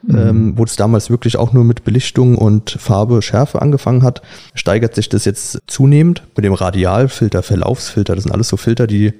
Ähm, 0.08 0.54
wo 0.56 0.63
es 0.63 0.76
damals 0.76 1.10
wirklich 1.10 1.38
auch 1.38 1.52
nur 1.54 1.63
mit 1.63 1.84
Belichtung 1.84 2.38
und 2.38 2.72
Farbe, 2.80 3.22
Schärfe 3.22 3.62
angefangen 3.62 4.04
hat, 4.04 4.22
steigert 4.54 4.94
sich 4.94 5.10
das 5.10 5.26
jetzt 5.26 5.60
zunehmend 5.68 6.24
mit 6.36 6.46
dem 6.46 6.54
Radialfilter, 6.54 7.41
Verlaufsfilter. 7.41 8.13
Das 8.13 8.24
sind 8.24 8.32
alles 8.32 8.50
so 8.50 8.58
Filter, 8.58 8.86
die 8.88 9.13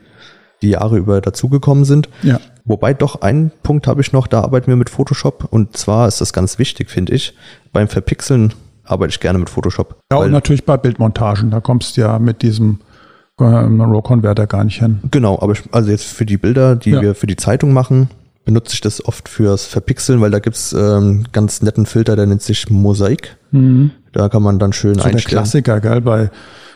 die 0.62 0.70
Jahre 0.70 0.98
über 0.98 1.22
dazugekommen 1.22 1.86
sind. 1.86 2.10
Ja. 2.22 2.40
Wobei 2.66 2.94
doch 2.94 3.22
einen 3.22 3.52
Punkt 3.64 3.88
habe 3.88 4.02
ich 4.02 4.14
noch, 4.14 4.28
da 4.28 4.42
arbeiten 4.42 4.68
wir 4.68 4.76
mit 4.76 4.90
Photoshop 4.90 5.48
und 5.50 5.76
zwar 5.78 6.08
ist 6.08 6.22
das 6.22 6.34
ganz 6.34 6.60
wichtig, 6.60 6.90
finde 6.90 7.14
ich. 7.14 7.36
Beim 7.74 7.88
Verpixeln 7.88 8.54
arbeite 8.84 9.12
ich 9.12 9.20
gerne 9.20 9.40
mit 9.40 9.50
Photoshop. 9.50 9.98
Ja, 10.12 10.20
und 10.20 10.32
natürlich 10.32 10.66
bei 10.66 10.78
Bildmontagen, 10.78 11.52
da 11.52 11.60
kommst 11.60 11.98
du 11.98 12.02
ja 12.02 12.20
mit 12.20 12.42
diesem 12.42 12.80
ähm, 13.40 13.82
RAW-Converter 13.82 14.48
gar 14.48 14.64
nicht 14.64 14.80
hin. 14.80 15.00
Genau, 15.12 15.40
aber 15.42 15.54
ich, 15.54 15.64
also 15.72 15.92
jetzt 15.92 16.06
für 16.06 16.26
die 16.26 16.38
Bilder, 16.38 16.76
die 16.76 16.92
Ja. 16.92 17.02
wir 17.02 17.16
für 17.16 17.28
die 17.28 17.36
Zeitung 17.36 17.74
machen, 17.74 18.10
benutze 18.46 18.74
ich 18.74 18.82
das 18.82 19.04
oft 19.04 19.28
fürs 19.28 19.66
Verpixeln, 19.66 20.22
weil 20.22 20.32
da 20.32 20.40
gibt's 20.40 20.74
ähm, 20.74 21.26
ganz 21.32 21.62
netten 21.62 21.86
Filter, 21.86 22.16
der 22.16 22.28
nennt 22.28 22.42
sich 22.42 22.70
Mosaik. 22.70 23.38
Da 24.12 24.30
kann 24.30 24.44
man 24.44 24.60
dann 24.60 24.74
schön 24.74 24.96
So 24.96 25.02
der 25.02 25.14
einstellen. 25.14 25.42
Klassiker, 25.42 25.80
gell, 25.82 26.02
bei 26.02 26.30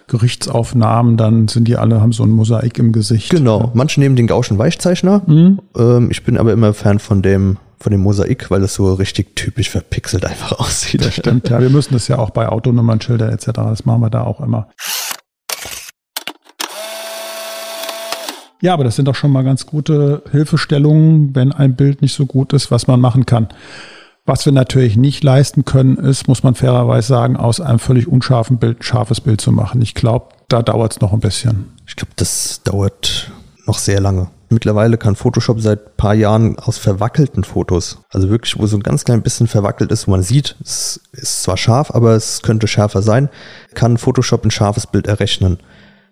Gerichtsaufnahmen, 0.07 1.17
dann 1.17 1.47
sind 1.47 1.67
die 1.67 1.77
alle, 1.77 2.01
haben 2.01 2.11
so 2.11 2.23
ein 2.23 2.31
Mosaik 2.31 2.79
im 2.79 2.91
Gesicht. 2.91 3.29
Genau, 3.29 3.71
manche 3.73 3.99
nehmen 3.99 4.15
den 4.15 4.27
Gauschen 4.27 4.57
Weichzeichner. 4.57 5.21
Ähm, 5.27 6.07
ich 6.09 6.23
bin 6.23 6.37
aber 6.37 6.51
immer 6.51 6.73
Fan 6.73 6.99
von 6.99 7.21
dem 7.21 7.57
von 7.81 7.91
dem 7.91 8.01
Mosaik, 8.01 8.51
weil 8.51 8.59
das 8.59 8.73
so 8.73 8.93
richtig 8.93 9.37
typisch 9.37 9.69
verpixelt 9.69 10.25
einfach 10.25 10.51
aussieht. 10.59 11.05
Das 11.05 11.15
stimmt, 11.15 11.47
ja. 11.49 11.61
Wir 11.61 11.69
müssen 11.69 11.93
das 11.93 12.09
ja 12.09 12.17
auch 12.17 12.31
bei 12.31 12.49
Autonummernschildern 12.49 13.31
etc. 13.31 13.51
Das 13.53 13.85
machen 13.85 14.01
wir 14.01 14.09
da 14.09 14.23
auch 14.23 14.41
immer. 14.41 14.67
Ja, 18.61 18.73
aber 18.73 18.83
das 18.83 18.95
sind 18.95 19.07
doch 19.07 19.15
schon 19.15 19.31
mal 19.31 19.43
ganz 19.43 19.65
gute 19.65 20.21
Hilfestellungen, 20.31 21.33
wenn 21.35 21.51
ein 21.51 21.75
Bild 21.75 22.01
nicht 22.01 22.13
so 22.13 22.25
gut 22.25 22.53
ist, 22.53 22.71
was 22.71 22.87
man 22.87 22.99
machen 22.99 23.25
kann. 23.25 23.47
Was 24.25 24.45
wir 24.45 24.53
natürlich 24.53 24.95
nicht 24.95 25.23
leisten 25.23 25.65
können, 25.65 25.97
ist, 25.97 26.27
muss 26.27 26.43
man 26.43 26.55
fairerweise 26.55 27.07
sagen, 27.07 27.37
aus 27.37 27.61
einem 27.61 27.79
völlig 27.79 28.07
unscharfen 28.07 28.57
Bild 28.57 28.79
ein 28.79 28.83
scharfes 28.83 29.21
Bild 29.21 29.41
zu 29.41 29.51
machen. 29.51 29.81
Ich 29.81 29.95
glaube, 29.95 30.27
da 30.49 30.61
dauert 30.61 30.91
es 30.91 31.01
noch 31.01 31.13
ein 31.13 31.19
bisschen. 31.19 31.73
Ich 31.87 31.95
glaube, 31.95 32.11
das 32.15 32.61
dauert 32.63 33.31
noch 33.65 33.79
sehr 33.79 34.01
lange. 34.01 34.27
Mittlerweile 34.49 34.97
kann 34.97 35.15
Photoshop 35.15 35.61
seit 35.61 35.95
paar 35.95 36.15
Jahren 36.15 36.57
aus 36.57 36.79
verwackelten 36.79 37.43
Fotos, 37.43 37.99
also 38.09 38.29
wirklich, 38.29 38.57
wo 38.59 38.65
so 38.65 38.77
ein 38.77 38.83
ganz 38.83 39.05
klein 39.05 39.21
bisschen 39.21 39.47
verwackelt 39.47 39.91
ist, 39.91 40.07
wo 40.07 40.11
man 40.11 40.23
sieht, 40.23 40.55
es 40.63 40.99
ist 41.11 41.43
zwar 41.43 41.55
scharf, 41.55 41.91
aber 41.91 42.15
es 42.15 42.41
könnte 42.41 42.67
schärfer 42.67 43.03
sein, 43.03 43.29
kann 43.75 43.97
Photoshop 43.97 44.43
ein 44.43 44.51
scharfes 44.51 44.87
Bild 44.87 45.05
errechnen. 45.05 45.59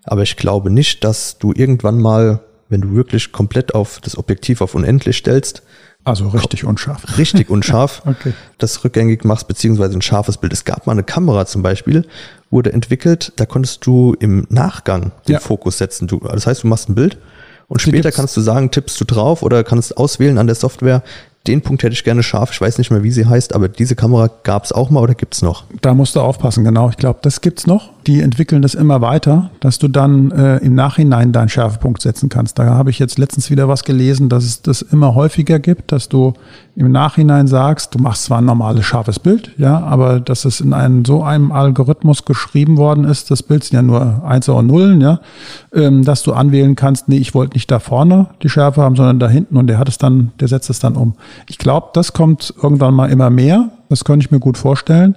Aber 0.07 0.23
ich 0.23 0.35
glaube 0.37 0.69
nicht, 0.69 1.03
dass 1.03 1.37
du 1.37 1.53
irgendwann 1.55 1.99
mal, 1.99 2.39
wenn 2.69 2.81
du 2.81 2.93
wirklich 2.93 3.31
komplett 3.31 3.75
auf 3.75 3.99
das 4.01 4.17
Objektiv 4.17 4.61
auf 4.61 4.73
unendlich 4.75 5.17
stellst, 5.17 5.61
also 6.03 6.29
richtig 6.29 6.63
unscharf. 6.63 7.17
Richtig 7.17 7.49
unscharf. 7.51 8.01
okay. 8.05 8.31
Das 8.59 8.83
rückgängig 8.85 9.25
machst, 9.25 9.47
beziehungsweise 9.49 9.97
ein 9.97 10.01
scharfes 10.01 10.37
Bild. 10.37 10.53
Es 10.53 10.63
gab 10.63 10.87
mal 10.87 10.93
eine 10.93 11.03
Kamera 11.03 11.45
zum 11.45 11.63
Beispiel, 11.63 12.05
wurde 12.49 12.71
entwickelt, 12.71 13.33
da 13.35 13.45
konntest 13.45 13.85
du 13.85 14.15
im 14.19 14.47
Nachgang 14.49 15.11
den 15.27 15.33
Ja. 15.33 15.39
Fokus 15.39 15.77
setzen. 15.77 16.07
Du, 16.07 16.19
das 16.19 16.47
heißt, 16.47 16.63
du 16.63 16.67
machst 16.67 16.87
ein 16.87 16.95
Bild 16.95 17.17
und 17.67 17.81
Die 17.81 17.89
später 17.89 18.03
gibt's. 18.03 18.15
kannst 18.17 18.37
du 18.37 18.41
sagen, 18.41 18.71
tippst 18.71 19.01
du 19.01 19.03
drauf 19.05 19.43
oder 19.43 19.65
kannst 19.65 19.97
auswählen 19.97 20.37
an 20.37 20.47
der 20.47 20.55
Software, 20.55 21.03
den 21.45 21.61
Punkt 21.61 21.83
hätte 21.83 21.93
ich 21.93 22.03
gerne 22.05 22.23
scharf. 22.23 22.51
Ich 22.51 22.59
weiß 22.61 22.77
nicht 22.77 22.89
mehr, 22.91 23.03
wie 23.03 23.11
sie 23.11 23.25
heißt, 23.25 23.53
aber 23.53 23.67
diese 23.69 23.95
Kamera 23.95 24.29
gab 24.43 24.63
es 24.63 24.71
auch 24.71 24.89
mal 24.89 25.01
oder 25.01 25.13
gibt's 25.15 25.41
noch? 25.41 25.63
Da 25.81 25.93
musst 25.93 26.15
du 26.15 26.21
aufpassen, 26.21 26.63
genau. 26.63 26.89
Ich 26.89 26.97
glaube, 26.97 27.19
das 27.21 27.41
gibt's 27.41 27.67
noch. 27.67 27.89
Die 28.07 28.21
entwickeln 28.21 28.61
das 28.61 28.73
immer 28.73 29.01
weiter, 29.01 29.51
dass 29.59 29.79
du 29.79 29.89
dann 29.89 30.31
äh, 30.31 30.57
im 30.57 30.75
Nachhinein 30.75 31.33
deinen 31.33 31.49
Schärfepunkt 31.49 32.01
setzen 32.01 32.29
kannst. 32.29 32.57
Da 32.57 32.63
habe 32.63 32.89
ich 32.89 32.99
jetzt 32.99 33.19
letztens 33.19 33.51
wieder 33.51 33.67
was 33.67 33.83
gelesen, 33.83 34.29
dass 34.29 34.45
es 34.45 34.61
das 34.61 34.81
immer 34.81 35.13
häufiger 35.13 35.59
gibt, 35.59 35.91
dass 35.91 36.07
du 36.07 36.33
im 36.77 36.89
Nachhinein 36.91 37.47
sagst, 37.47 37.93
du 37.95 37.99
machst 37.99 38.23
zwar 38.23 38.37
ein 38.37 38.45
normales 38.45 38.85
scharfes 38.85 39.19
Bild, 39.19 39.51
ja, 39.57 39.79
aber 39.79 40.21
dass 40.21 40.45
es 40.45 40.61
in 40.61 40.71
einem 40.71 41.03
so 41.03 41.21
einem 41.21 41.51
Algorithmus 41.51 42.23
geschrieben 42.23 42.77
worden 42.77 43.03
ist, 43.03 43.29
das 43.29 43.43
Bild 43.43 43.65
sind 43.65 43.75
ja 43.75 43.81
nur 43.81 44.23
Eins 44.23 44.47
und 44.47 44.67
Nullen, 44.67 45.01
ja, 45.01 45.19
ähm, 45.73 46.05
dass 46.05 46.23
du 46.23 46.31
anwählen 46.31 46.75
kannst, 46.75 47.09
nee, 47.09 47.17
ich 47.17 47.33
wollte 47.33 47.55
nicht 47.55 47.69
da 47.69 47.79
vorne 47.79 48.27
die 48.41 48.49
Schärfe 48.49 48.83
haben, 48.83 48.95
sondern 48.95 49.19
da 49.19 49.27
hinten 49.27 49.57
und 49.57 49.67
der 49.67 49.79
hat 49.79 49.89
es 49.89 49.97
dann, 49.97 50.31
der 50.39 50.47
setzt 50.47 50.69
es 50.69 50.79
dann 50.79 50.95
um. 50.95 51.15
Ich 51.49 51.57
glaube, 51.57 51.87
das 51.93 52.13
kommt 52.13 52.53
irgendwann 52.61 52.93
mal 52.93 53.09
immer 53.09 53.29
mehr. 53.29 53.69
Das 53.89 54.03
könnte 54.03 54.25
ich 54.25 54.31
mir 54.31 54.39
gut 54.39 54.57
vorstellen. 54.57 55.15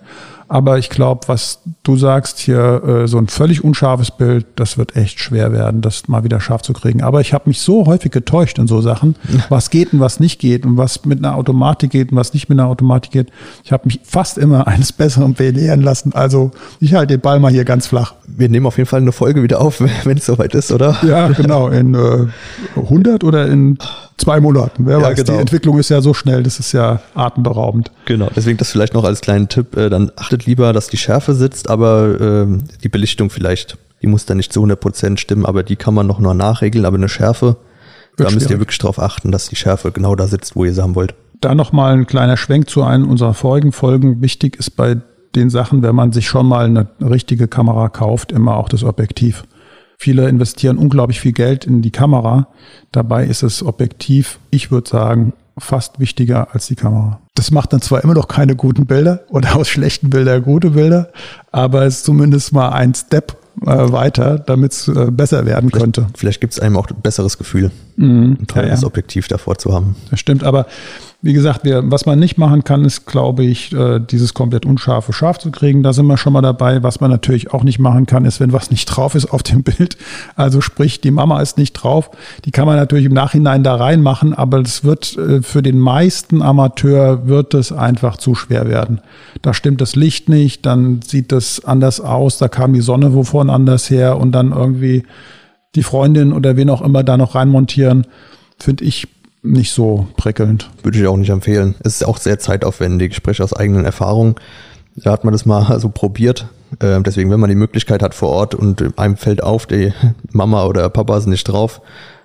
Aber 0.51 0.79
ich 0.79 0.91
glaube, 0.91 1.29
was 1.29 1.61
du 1.85 1.97
sagst 1.97 2.41
hier, 2.41 2.83
äh, 2.85 3.07
so 3.07 3.19
ein 3.19 3.29
völlig 3.29 3.63
unscharfes 3.63 4.11
Bild, 4.11 4.47
das 4.57 4.79
wird 4.79 4.97
echt 4.97 5.21
schwer 5.21 5.53
werden, 5.53 5.81
das 5.81 6.09
mal 6.09 6.25
wieder 6.25 6.41
scharf 6.41 6.63
zu 6.63 6.73
kriegen. 6.73 7.05
Aber 7.05 7.21
ich 7.21 7.33
habe 7.33 7.49
mich 7.49 7.61
so 7.61 7.87
häufig 7.87 8.11
getäuscht 8.11 8.59
in 8.59 8.67
so 8.67 8.81
Sachen, 8.81 9.15
was 9.49 9.71
geht 9.71 9.93
und 9.93 10.01
was 10.01 10.19
nicht 10.19 10.41
geht 10.41 10.67
und 10.67 10.77
was 10.77 11.05
mit 11.05 11.21
einer 11.21 11.37
Automatik 11.37 11.93
geht 11.93 12.11
und 12.11 12.19
was 12.19 12.35
nicht 12.35 12.49
mit 12.49 12.59
einer 12.59 12.67
Automatik 12.67 13.13
geht. 13.13 13.29
Ich 13.63 13.71
habe 13.71 13.85
mich 13.85 14.01
fast 14.03 14.39
immer 14.39 14.67
eines 14.67 14.93
Besseren 14.93 15.35
belehren 15.35 15.83
lassen. 15.83 16.15
Also 16.15 16.51
ich 16.81 16.95
halte 16.95 17.15
den 17.15 17.21
Ball 17.21 17.39
mal 17.39 17.53
hier 17.53 17.65
ganz 17.65 17.87
flach. 17.87 18.15
Wir 18.27 18.49
nehmen 18.49 18.67
auf 18.67 18.77
jeden 18.77 18.89
Fall 18.89 19.03
eine 19.03 19.13
Folge 19.13 19.45
wieder 19.45 19.61
auf, 19.61 19.81
wenn 20.05 20.19
es 20.19 20.27
soweit 20.27 20.57
ist, 20.57 20.73
oder? 20.73 20.99
Ja, 21.07 21.29
genau. 21.29 21.69
In 21.69 21.95
äh, 21.95 22.27
100 22.75 23.23
oder 23.23 23.47
in 23.47 23.79
zwei 24.21 24.41
Monaten. 24.41 24.87
Wer 24.87 24.99
Ja, 24.99 25.05
weiß, 25.05 25.17
genau. 25.17 25.33
die 25.33 25.41
Entwicklung 25.41 25.79
ist 25.79 25.89
ja 25.89 26.01
so 26.01 26.15
schnell, 26.15 26.43
das 26.43 26.61
ist 26.61 26.73
ja 26.73 27.01
atemberaubend. 27.15 27.91
Genau, 28.05 28.29
deswegen 28.35 28.59
das 28.59 28.71
vielleicht 28.71 28.95
noch 28.95 29.05
als 29.05 29.21
kleinen 29.21 29.49
Tipp, 29.49 29.77
äh, 29.77 29.89
dann 29.89 30.13
achtet 30.17 30.47
lieber, 30.47 30.73
dass 30.73 30.89
die 30.89 30.97
Schärfe 30.97 31.35
sitzt, 31.35 31.69
aber 31.69 32.21
ähm, 32.21 32.65
die 32.83 32.89
Belichtung 32.89 33.31
vielleicht, 33.31 33.79
die 34.03 34.07
muss 34.07 34.27
dann 34.27 34.37
nicht 34.37 34.53
zu 34.53 34.63
100% 34.65 35.19
stimmen, 35.19 35.47
aber 35.47 35.63
die 35.63 35.77
kann 35.77 35.95
man 35.95 36.07
noch 36.07 36.19
nur 36.19 36.35
nachregeln, 36.35 36.85
aber 36.85 36.97
eine 36.97 37.09
Schärfe, 37.09 37.57
da 38.17 38.25
Wird 38.25 38.35
müsst 38.35 38.51
ihr 38.51 38.59
wirklich 38.59 38.79
drauf 38.79 38.99
achten, 38.99 39.33
dass 39.33 39.49
die 39.49 39.57
Schärfe 39.57 39.93
genau 39.93 40.15
da 40.15 40.27
sitzt, 40.27 40.57
wo 40.57 40.65
ihr 40.65 40.75
sie 40.75 40.83
haben 40.83 40.95
wollt. 40.95 41.15
Da 41.41 41.55
nochmal 41.55 41.95
ein 41.95 42.07
kleiner 42.07 42.37
Schwenk 42.37 42.69
zu 42.69 42.83
einem 42.83 43.09
unserer 43.09 43.33
vorigen 43.33 43.73
Folgen. 43.73 44.21
Wichtig 44.21 44.57
ist 44.57 44.77
bei 44.77 44.99
den 45.35 45.49
Sachen, 45.49 45.83
wenn 45.83 45.95
man 45.95 46.13
sich 46.13 46.27
schon 46.27 46.47
mal 46.47 46.67
eine 46.67 46.89
richtige 47.01 47.49
Kamera 47.49 47.89
kauft, 47.89 48.33
immer 48.33 48.57
auch 48.57 48.69
das 48.69 48.85
Objektiv. 48.85 49.45
Viele 50.03 50.31
investieren 50.31 50.79
unglaublich 50.79 51.21
viel 51.21 51.33
Geld 51.33 51.67
in 51.67 51.83
die 51.83 51.91
Kamera. 51.91 52.47
Dabei 52.91 53.27
ist 53.27 53.43
das 53.43 53.63
Objektiv, 53.63 54.39
ich 54.51 54.71
würde 54.71 54.89
sagen, 54.89 55.35
fast 55.59 56.01
wichtiger 56.01 56.55
als 56.55 56.69
die 56.69 56.75
Kamera. 56.75 57.21
Das 57.35 57.51
macht 57.51 57.75
dann 57.75 57.83
zwar 57.83 58.03
immer 58.03 58.15
noch 58.15 58.27
keine 58.27 58.57
guten 58.57 58.87
Bilder 58.87 59.21
oder 59.29 59.57
aus 59.57 59.69
schlechten 59.69 60.09
Bildern 60.09 60.43
gute 60.43 60.71
Bilder, 60.71 61.11
aber 61.53 61.85
es 61.85 61.97
ist 61.97 62.05
zumindest 62.07 62.55
mal 62.55 62.71
ein 62.71 62.95
Step 62.95 63.37
äh, 63.61 63.67
weiter, 63.93 64.39
damit 64.39 64.73
es 64.73 64.89
äh, 64.89 65.11
besser 65.11 65.45
werden 65.45 65.71
könnte. 65.71 66.07
Vielleicht 66.17 66.41
gibt 66.41 66.55
es 66.55 66.61
einem 66.61 66.79
auch 66.79 66.89
ein 66.89 67.03
besseres 67.03 67.37
Gefühl, 67.37 67.71
Mhm. 67.97 68.39
ein 68.41 68.47
teures 68.47 68.69
Ja, 68.71 68.77
ja. 68.77 68.87
Objektiv 68.87 69.29
davor 69.29 69.59
zu 69.59 69.75
haben. 69.75 69.97
Das 70.11 70.19
stimmt, 70.19 70.45
aber 70.45 70.65
wie 71.23 71.35
gesagt, 71.35 71.65
wir, 71.65 71.83
was 71.91 72.07
man 72.07 72.19
nicht 72.19 72.39
machen 72.39 72.65
kann, 72.65 72.85
ist, 72.87 73.05
glaube 73.05 73.45
ich, 73.45 73.75
äh, 73.75 74.01
dieses 74.01 74.33
komplett 74.33 74.65
unscharfe 74.65 75.13
scharf 75.13 75.39
zu 75.39 75.51
kriegen. 75.51 75.83
Da 75.83 75.93
sind 75.93 76.07
wir 76.07 76.17
schon 76.17 76.33
mal 76.33 76.41
dabei. 76.41 76.83
Was 76.83 77.01
man 77.01 77.11
natürlich 77.11 77.53
auch 77.53 77.63
nicht 77.63 77.79
machen 77.79 78.07
kann, 78.07 78.25
ist, 78.25 78.41
wenn 78.41 78.55
was 78.55 78.71
nicht 78.71 78.87
drauf 78.87 79.15
ist 79.15 79.27
auf 79.27 79.43
dem 79.43 79.63
Bild. 79.63 79.99
Also 80.35 80.63
sprich, 80.63 81.03
die 81.03 81.11
Mama 81.11 81.43
ist 81.43 81.59
nicht 81.59 81.75
drauf. 81.75 82.11
Die 82.47 82.53
kann 82.53 82.65
man 82.65 82.77
natürlich 82.77 83.05
im 83.05 83.13
Nachhinein 83.13 83.63
da 83.63 83.75
reinmachen, 83.75 84.33
aber 84.33 84.63
das 84.63 84.83
wird 84.83 85.19
äh, 85.19 85.43
für 85.43 85.63
den 85.63 85.79
meisten 85.79 86.41
Amateur 86.41 87.27
wird 87.27 87.53
es 87.53 87.71
einfach 87.71 88.17
zu 88.17 88.35
schwer 88.35 88.67
werden. 88.67 89.03
Da 89.43 89.53
stimmt 89.53 89.83
das 89.83 89.97
Licht 89.97 90.31
nicht, 90.31 90.65
dann 90.65 91.03
sieht 91.03 91.33
das 91.33 91.63
anders 91.63 92.01
aus, 92.01 92.39
da 92.39 92.49
kam 92.49 92.73
die 92.73 92.81
Sonne 92.81 93.15
wovon 93.15 93.51
anders 93.51 93.91
her 93.91 94.17
und 94.17 94.33
dann 94.33 94.53
irgendwie 94.53 95.03
die 95.75 95.83
Freundin 95.83 96.33
oder 96.33 96.57
wen 96.57 96.71
auch 96.71 96.81
immer 96.81 97.05
da 97.05 97.19
noch 97.19 97.35
reinmontieren, 97.35 98.07
finde 98.59 98.85
ich 98.85 99.07
nicht 99.43 99.73
so 99.73 100.09
prickelnd. 100.17 100.71
Würde 100.83 100.99
ich 100.99 101.07
auch 101.07 101.17
nicht 101.17 101.31
empfehlen. 101.31 101.75
Es 101.81 101.97
ist 101.97 102.07
auch 102.07 102.19
sehr 102.19 102.39
zeitaufwendig. 102.39 103.11
Ich 103.11 103.17
spreche 103.17 103.43
aus 103.43 103.53
eigenen 103.53 103.85
Erfahrungen. 103.85 104.35
Da 104.97 105.13
hat 105.13 105.25
man 105.25 105.33
das 105.33 105.47
mal 105.47 105.79
so 105.81 105.89
probiert. 105.89 106.49
Äh, 106.79 107.01
Deswegen, 107.03 107.31
wenn 107.31 107.41
man 107.41 107.51
die 107.51 107.57
Möglichkeit 107.57 108.03
hat 108.03 108.15
vor 108.15 108.31
Ort 108.31 108.55
und 108.55 108.99
einem 108.99 109.17
fällt 109.17 109.43
auf, 109.43 109.67
die 109.67 109.93
Mama 110.33 110.65
oder 110.65 110.89
Papa 110.89 111.21
sind 111.21 111.31
nicht 111.31 111.45
drauf, 111.45 111.81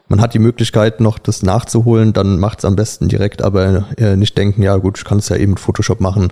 man 0.07 0.21
hat 0.21 0.35
die 0.35 0.39
Möglichkeit 0.39 0.99
noch 0.99 1.17
das 1.17 1.41
nachzuholen, 1.41 2.13
dann 2.13 2.37
macht 2.37 2.59
es 2.59 2.65
am 2.65 2.75
besten 2.75 3.07
direkt, 3.07 3.41
aber 3.41 3.85
äh, 3.97 4.15
nicht 4.15 4.37
denken, 4.37 4.61
ja 4.61 4.75
gut, 4.77 4.99
ich 4.99 5.03
kann 5.05 5.17
es 5.17 5.29
ja 5.29 5.35
eben 5.35 5.53
mit 5.53 5.59
Photoshop 5.59 5.99
machen. 5.99 6.31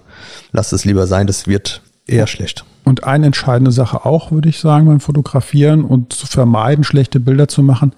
Lass 0.51 0.71
es 0.73 0.85
lieber 0.85 1.07
sein, 1.07 1.25
das 1.25 1.47
wird 1.47 1.81
eher 2.05 2.27
schlecht. 2.27 2.65
Und 2.83 3.05
eine 3.05 3.25
entscheidende 3.25 3.71
Sache 3.71 4.05
auch, 4.05 4.31
würde 4.31 4.49
ich 4.49 4.59
sagen, 4.59 4.85
beim 4.85 4.99
Fotografieren 4.99 5.85
und 5.85 6.13
zu 6.13 6.27
vermeiden, 6.27 6.83
schlechte 6.83 7.19
Bilder 7.19 7.47
zu 7.47 7.63
machen, 7.63 7.93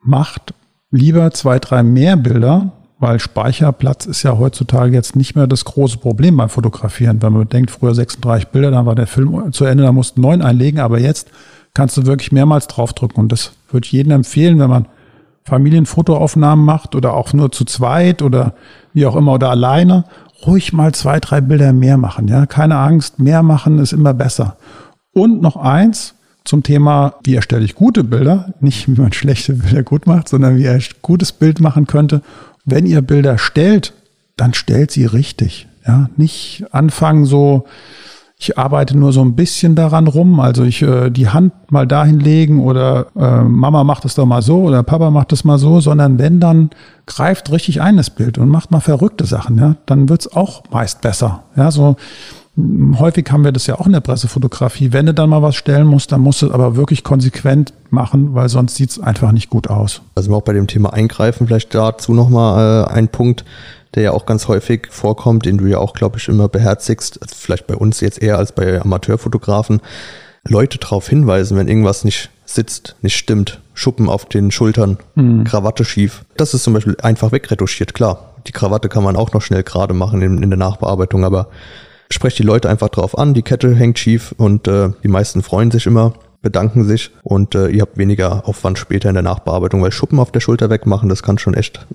macht 0.00 0.54
lieber 0.94 1.30
zwei, 1.32 1.58
drei 1.58 1.82
mehr 1.82 2.16
Bilder, 2.16 2.70
weil 2.98 3.18
Speicherplatz 3.18 4.06
ist 4.06 4.22
ja 4.22 4.38
heutzutage 4.38 4.92
jetzt 4.92 5.16
nicht 5.16 5.34
mehr 5.34 5.46
das 5.46 5.64
große 5.64 5.98
Problem 5.98 6.36
beim 6.36 6.48
Fotografieren. 6.48 7.20
Wenn 7.20 7.32
man 7.32 7.48
denkt, 7.48 7.70
früher 7.70 7.94
36 7.94 8.48
Bilder, 8.48 8.70
dann 8.70 8.86
war 8.86 8.94
der 8.94 9.08
Film 9.08 9.52
zu 9.52 9.64
Ende, 9.64 9.82
da 9.82 9.92
mussten 9.92 10.20
neun 10.20 10.40
einlegen, 10.40 10.80
aber 10.80 11.00
jetzt 11.00 11.30
kannst 11.74 11.96
du 11.96 12.06
wirklich 12.06 12.30
mehrmals 12.30 12.68
draufdrücken. 12.68 13.18
Und 13.24 13.32
das 13.32 13.52
würde 13.70 13.84
ich 13.86 13.92
jedem 13.92 14.12
empfehlen, 14.12 14.60
wenn 14.60 14.70
man 14.70 14.86
Familienfotoaufnahmen 15.42 16.64
macht 16.64 16.94
oder 16.94 17.14
auch 17.14 17.32
nur 17.32 17.50
zu 17.50 17.64
zweit 17.64 18.22
oder 18.22 18.54
wie 18.92 19.04
auch 19.04 19.16
immer 19.16 19.32
oder 19.34 19.50
alleine, 19.50 20.04
ruhig 20.46 20.72
mal 20.72 20.94
zwei, 20.94 21.18
drei 21.18 21.40
Bilder 21.40 21.72
mehr 21.72 21.98
machen. 21.98 22.28
Ja, 22.28 22.46
keine 22.46 22.76
Angst, 22.76 23.18
mehr 23.18 23.42
machen 23.42 23.78
ist 23.78 23.92
immer 23.92 24.14
besser. 24.14 24.56
Und 25.12 25.42
noch 25.42 25.56
eins 25.56 26.14
zum 26.44 26.62
Thema, 26.62 27.14
wie 27.24 27.34
erstelle 27.34 27.64
ich 27.64 27.74
gute 27.74 28.04
Bilder, 28.04 28.52
nicht 28.60 28.86
wie 28.88 29.00
man 29.00 29.12
schlechte 29.12 29.54
Bilder 29.54 29.82
gut 29.82 30.06
macht, 30.06 30.28
sondern 30.28 30.56
wie 30.56 30.64
er 30.64 30.74
ein 30.74 30.84
gutes 31.02 31.32
Bild 31.32 31.60
machen 31.60 31.86
könnte. 31.86 32.22
Wenn 32.64 32.86
ihr 32.86 33.02
Bilder 33.02 33.38
stellt, 33.38 33.94
dann 34.36 34.54
stellt 34.54 34.90
sie 34.90 35.06
richtig. 35.06 35.66
Ja, 35.86 36.08
nicht 36.16 36.64
anfangen 36.72 37.24
so, 37.26 37.66
ich 38.38 38.58
arbeite 38.58 38.96
nur 38.96 39.12
so 39.12 39.22
ein 39.22 39.36
bisschen 39.36 39.74
daran 39.74 40.06
rum, 40.06 40.40
also 40.40 40.64
ich 40.64 40.82
äh, 40.82 41.10
die 41.10 41.28
Hand 41.28 41.52
mal 41.70 41.86
dahin 41.86 42.20
legen 42.20 42.60
oder 42.60 43.06
äh, 43.16 43.42
Mama 43.42 43.84
macht 43.84 44.04
es 44.04 44.14
doch 44.14 44.26
mal 44.26 44.42
so 44.42 44.62
oder 44.62 44.82
Papa 44.82 45.10
macht 45.10 45.32
es 45.32 45.44
mal 45.44 45.58
so, 45.58 45.80
sondern 45.80 46.18
wenn 46.18 46.40
dann 46.40 46.70
greift 47.06 47.52
richtig 47.52 47.80
ein 47.80 47.96
das 47.96 48.10
Bild 48.10 48.38
und 48.38 48.48
macht 48.48 48.70
mal 48.70 48.80
verrückte 48.80 49.24
Sachen, 49.24 49.58
ja, 49.58 49.76
dann 49.86 50.08
wird's 50.08 50.26
auch 50.26 50.64
meist 50.70 51.00
besser. 51.00 51.44
Ja, 51.56 51.70
so 51.70 51.96
häufig 52.56 53.30
haben 53.30 53.44
wir 53.44 53.52
das 53.52 53.66
ja 53.66 53.78
auch 53.78 53.86
in 53.86 53.92
der 53.92 54.00
Pressefotografie. 54.00 54.92
Wenn 54.92 55.06
du 55.06 55.14
dann 55.14 55.30
mal 55.30 55.42
was 55.42 55.56
stellen 55.56 55.86
musst, 55.86 56.12
dann 56.12 56.20
musst 56.20 56.42
du 56.42 56.46
es 56.46 56.52
aber 56.52 56.76
wirklich 56.76 57.02
konsequent 57.02 57.72
machen, 57.90 58.34
weil 58.34 58.48
sonst 58.48 58.76
sieht's 58.76 59.00
einfach 59.00 59.32
nicht 59.32 59.50
gut 59.50 59.68
aus. 59.68 60.02
Also 60.14 60.34
auch 60.34 60.42
bei 60.42 60.52
dem 60.52 60.66
Thema 60.66 60.92
Eingreifen 60.92 61.46
vielleicht 61.46 61.74
dazu 61.74 62.14
nochmal 62.14 62.84
äh, 62.84 62.92
ein 62.92 63.08
Punkt, 63.08 63.44
der 63.94 64.04
ja 64.04 64.12
auch 64.12 64.26
ganz 64.26 64.48
häufig 64.48 64.88
vorkommt, 64.90 65.46
den 65.46 65.58
du 65.58 65.66
ja 65.66 65.78
auch, 65.78 65.94
glaube 65.94 66.18
ich, 66.18 66.28
immer 66.28 66.48
beherzigst, 66.48 67.20
also 67.22 67.34
vielleicht 67.36 67.66
bei 67.66 67.76
uns 67.76 68.00
jetzt 68.00 68.22
eher 68.22 68.38
als 68.38 68.52
bei 68.52 68.80
Amateurfotografen, 68.80 69.80
Leute 70.46 70.78
darauf 70.78 71.08
hinweisen, 71.08 71.56
wenn 71.56 71.68
irgendwas 71.68 72.04
nicht 72.04 72.30
sitzt, 72.44 72.96
nicht 73.02 73.16
stimmt, 73.16 73.60
Schuppen 73.72 74.08
auf 74.08 74.26
den 74.26 74.50
Schultern, 74.50 74.98
Krawatte 75.44 75.84
schief. 75.84 76.24
Das 76.36 76.54
ist 76.54 76.64
zum 76.64 76.74
Beispiel 76.74 76.96
einfach 77.02 77.32
wegretuschiert, 77.32 77.94
klar. 77.94 78.34
Die 78.46 78.52
Krawatte 78.52 78.88
kann 78.90 79.02
man 79.02 79.16
auch 79.16 79.32
noch 79.32 79.40
schnell 79.40 79.62
gerade 79.62 79.94
machen 79.94 80.20
in, 80.20 80.42
in 80.42 80.50
der 80.50 80.58
Nachbearbeitung, 80.58 81.24
aber 81.24 81.48
sprecht 82.14 82.38
die 82.38 82.44
Leute 82.44 82.70
einfach 82.70 82.88
drauf 82.88 83.18
an, 83.18 83.34
die 83.34 83.42
Kette 83.42 83.74
hängt 83.74 83.98
schief 83.98 84.34
und 84.38 84.66
äh, 84.68 84.90
die 85.02 85.08
meisten 85.08 85.42
freuen 85.42 85.70
sich 85.70 85.86
immer. 85.86 86.14
bedanken 86.44 86.84
sich 86.84 87.10
und 87.22 87.54
äh, 87.54 87.68
ihr 87.68 87.80
habt 87.82 87.96
weniger 87.96 88.46
Aufwand 88.46 88.78
später 88.78 89.08
in 89.08 89.14
der 89.14 89.22
Nachbearbeitung, 89.22 89.82
weil 89.82 89.92
Schuppen 89.92 90.20
auf 90.20 90.30
der 90.30 90.40
Schulter 90.40 90.70
wegmachen, 90.70 91.08
das 91.08 91.22
kann 91.22 91.38
schon 91.38 91.54
echt 91.54 91.86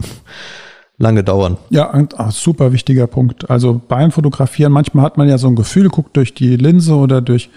lange 0.97 1.23
dauern. 1.23 1.57
Ja, 1.69 1.91
ein 1.91 2.09
ach, 2.17 2.31
super 2.31 2.73
wichtiger 2.73 3.07
Punkt. 3.07 3.49
Also 3.49 3.79
beim 3.87 4.11
Fotografieren, 4.11 4.71
manchmal 4.71 5.05
hat 5.05 5.17
man 5.17 5.29
ja 5.29 5.37
so 5.37 5.47
ein 5.47 5.55
Gefühl, 5.55 5.87
guckt 5.89 6.17
durch 6.17 6.33
die 6.33 6.57
Linse 6.57 6.95
oder 6.95 7.21
durch 7.21 7.49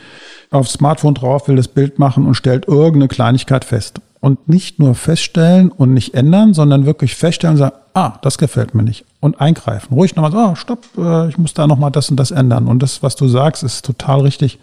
aufs 0.51 0.75
Smartphone 0.75 1.15
drauf, 1.15 1.49
will 1.49 1.57
das 1.57 1.69
Bild 1.69 1.99
machen 1.99 2.27
und 2.27 2.35
stellt 2.35 2.69
irgendeine 2.69 3.09
Kleinigkeit 3.09 3.65
fest. 3.65 4.01
Und 4.23 4.49
nicht 4.49 4.79
nur 4.79 4.95
feststellen 4.95 5.73
und 5.73 5.93
nicht 5.93 6.15
ändern, 6.15 6.55
sondern 6.55 6.87
wirklich 6.87 7.17
feststellen 7.17 7.55
und 7.55 7.59
sagen, 7.59 7.77
ah, 7.93 8.13
das 8.23 8.39
gefällt 8.39 8.73
mir 8.73 8.85
nicht. 8.85 9.05
Und 9.19 9.41
eingreifen. 9.41 9.93
Ruhig 9.95 10.15
nochmal 10.15 10.31
so, 10.31 10.39
ah, 10.39 10.55
stopp, 10.55 10.87
äh, 10.97 11.29
ich 11.29 11.39
muss 11.39 11.55
da 11.55 11.67
nochmal 11.67 11.91
das 11.91 12.09
und 12.09 12.17
das 12.19 12.31
ändern. 12.31 12.69
Und 12.69 12.85
das, 12.85 13.03
was 13.03 13.17
du 13.17 13.27
sagst, 13.27 13.65
ist 13.65 13.85
total 13.85 14.21
richtig. 14.21 14.61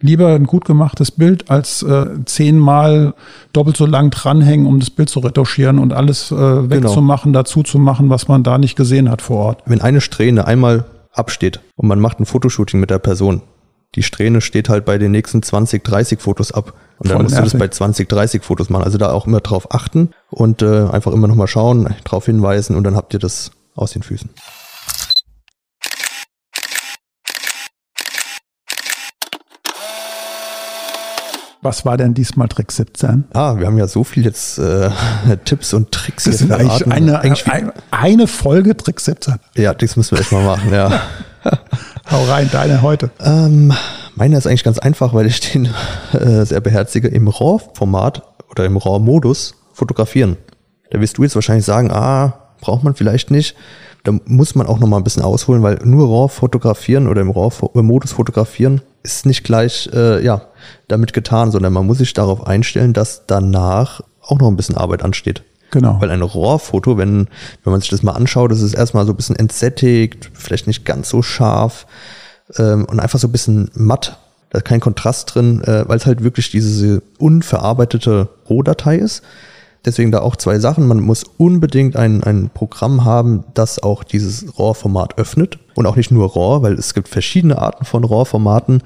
Lieber 0.00 0.28
ein 0.28 0.44
gut 0.44 0.64
gemachtes 0.64 1.10
Bild 1.10 1.50
als 1.50 1.82
äh, 1.82 2.06
zehnmal 2.26 3.14
doppelt 3.52 3.76
so 3.76 3.86
lang 3.86 4.10
dranhängen, 4.10 4.66
um 4.66 4.78
das 4.78 4.90
Bild 4.90 5.08
zu 5.08 5.18
retuschieren 5.18 5.80
und 5.80 5.92
alles 5.92 6.30
äh, 6.30 6.70
wegzumachen, 6.70 7.32
genau. 7.32 7.42
dazu 7.42 7.64
zu 7.64 7.80
machen, 7.80 8.08
was 8.08 8.28
man 8.28 8.44
da 8.44 8.56
nicht 8.56 8.76
gesehen 8.76 9.10
hat 9.10 9.20
vor 9.20 9.38
Ort. 9.38 9.62
Wenn 9.66 9.80
eine 9.80 10.00
Strähne 10.00 10.46
einmal 10.46 10.84
absteht 11.12 11.58
und 11.74 11.88
man 11.88 11.98
macht 11.98 12.20
ein 12.20 12.26
Fotoshooting 12.26 12.78
mit 12.78 12.90
der 12.90 13.00
Person, 13.00 13.42
die 13.94 14.02
Strähne 14.02 14.40
steht 14.40 14.68
halt 14.68 14.84
bei 14.84 14.96
den 14.96 15.10
nächsten 15.10 15.42
20, 15.42 15.84
30 15.84 16.20
Fotos 16.20 16.52
ab. 16.52 16.72
Und 17.02 17.08
dann 17.10 17.16
Voll 17.16 17.22
musst 17.24 17.34
nervig. 17.34 17.50
du 17.50 17.58
das 17.58 17.68
bei 17.68 17.68
20, 17.68 18.08
30 18.08 18.42
Fotos 18.44 18.70
machen. 18.70 18.84
Also 18.84 18.96
da 18.96 19.10
auch 19.10 19.26
immer 19.26 19.40
drauf 19.40 19.74
achten 19.74 20.10
und 20.30 20.62
äh, 20.62 20.86
einfach 20.86 21.10
immer 21.10 21.26
nochmal 21.26 21.48
schauen, 21.48 21.96
drauf 22.04 22.26
hinweisen 22.26 22.76
und 22.76 22.84
dann 22.84 22.94
habt 22.94 23.12
ihr 23.12 23.18
das 23.18 23.50
aus 23.74 23.90
den 23.90 24.04
Füßen. 24.04 24.30
Was 31.60 31.84
war 31.84 31.96
denn 31.96 32.14
diesmal 32.14 32.46
Trick 32.46 32.70
17? 32.70 33.24
Ah, 33.34 33.58
wir 33.58 33.66
haben 33.66 33.78
ja 33.78 33.88
so 33.88 34.04
viel 34.04 34.24
jetzt 34.24 34.58
äh, 34.58 34.90
Tipps 35.44 35.74
und 35.74 35.90
Tricks 35.90 36.24
das 36.24 36.38
sind 36.38 36.52
eigentlich 36.52 36.86
eine, 36.86 37.18
eigentlich 37.18 37.48
eine, 37.48 37.72
eine 37.90 38.28
Folge 38.28 38.76
Trick 38.76 39.00
17. 39.00 39.36
Ja, 39.56 39.74
das 39.74 39.96
müssen 39.96 40.12
wir 40.12 40.18
erstmal 40.18 40.44
machen, 40.44 40.72
ja. 40.72 41.00
Hau 42.10 42.24
rein, 42.24 42.48
deine 42.52 42.82
heute. 42.82 43.10
Ähm, 43.20 43.72
meine 44.14 44.36
ist 44.36 44.46
eigentlich 44.46 44.64
ganz 44.64 44.78
einfach, 44.78 45.14
weil 45.14 45.26
ich 45.26 45.40
den 45.40 45.68
äh, 46.12 46.44
sehr 46.44 46.60
beherzige 46.60 47.08
im 47.08 47.28
RAW-Format 47.28 48.22
oder 48.50 48.64
im 48.64 48.76
RAW-Modus 48.76 49.54
fotografieren. 49.72 50.36
Da 50.90 51.00
wirst 51.00 51.18
du 51.18 51.22
jetzt 51.22 51.34
wahrscheinlich 51.34 51.64
sagen, 51.64 51.90
ah, 51.90 52.34
braucht 52.60 52.84
man 52.84 52.94
vielleicht 52.94 53.30
nicht. 53.30 53.56
Da 54.04 54.12
muss 54.26 54.54
man 54.54 54.66
auch 54.66 54.78
noch 54.78 54.88
mal 54.88 54.96
ein 54.96 55.04
bisschen 55.04 55.22
ausholen, 55.22 55.62
weil 55.62 55.78
nur 55.84 56.08
RAW 56.08 56.28
fotografieren 56.28 57.06
oder 57.06 57.22
im 57.22 57.30
RAW-Modus 57.30 58.12
fotografieren 58.12 58.82
ist 59.02 59.26
nicht 59.26 59.44
gleich 59.44 59.88
äh, 59.92 60.24
ja 60.24 60.42
damit 60.88 61.12
getan, 61.12 61.50
sondern 61.50 61.72
man 61.72 61.86
muss 61.86 61.98
sich 61.98 62.12
darauf 62.12 62.46
einstellen, 62.46 62.92
dass 62.92 63.26
danach 63.26 64.00
auch 64.20 64.38
noch 64.38 64.48
ein 64.48 64.56
bisschen 64.56 64.76
Arbeit 64.76 65.02
ansteht. 65.02 65.42
Genau. 65.72 65.96
Weil 66.00 66.10
ein 66.10 66.22
RAW-Foto, 66.22 66.98
wenn, 66.98 67.28
wenn 67.64 67.70
man 67.72 67.80
sich 67.80 67.90
das 67.90 68.02
mal 68.02 68.12
anschaut, 68.12 68.52
ist 68.52 68.74
erstmal 68.74 69.06
so 69.06 69.12
ein 69.12 69.16
bisschen 69.16 69.36
entsättigt, 69.36 70.30
vielleicht 70.34 70.66
nicht 70.66 70.84
ganz 70.84 71.08
so 71.08 71.22
scharf 71.22 71.86
ähm, 72.58 72.84
und 72.84 73.00
einfach 73.00 73.18
so 73.18 73.26
ein 73.26 73.32
bisschen 73.32 73.70
matt. 73.74 74.18
Da 74.50 74.58
ist 74.58 74.66
kein 74.66 74.80
Kontrast 74.80 75.34
drin, 75.34 75.62
äh, 75.64 75.88
weil 75.88 75.96
es 75.96 76.04
halt 76.04 76.22
wirklich 76.22 76.50
diese 76.50 77.02
unverarbeitete 77.18 78.28
Rohdatei 78.50 78.96
ist. 78.96 79.22
Deswegen 79.86 80.12
da 80.12 80.20
auch 80.20 80.36
zwei 80.36 80.58
Sachen. 80.58 80.86
Man 80.86 81.00
muss 81.00 81.24
unbedingt 81.38 81.96
ein, 81.96 82.22
ein 82.22 82.50
Programm 82.52 83.06
haben, 83.06 83.44
das 83.54 83.82
auch 83.82 84.04
dieses 84.04 84.58
RAW-Format 84.58 85.16
öffnet. 85.18 85.58
Und 85.74 85.86
auch 85.86 85.96
nicht 85.96 86.10
nur 86.10 86.36
RAW, 86.36 86.62
weil 86.62 86.74
es 86.74 86.92
gibt 86.92 87.08
verschiedene 87.08 87.58
Arten 87.58 87.86
von 87.86 88.04
RAW-Formaten. 88.04 88.82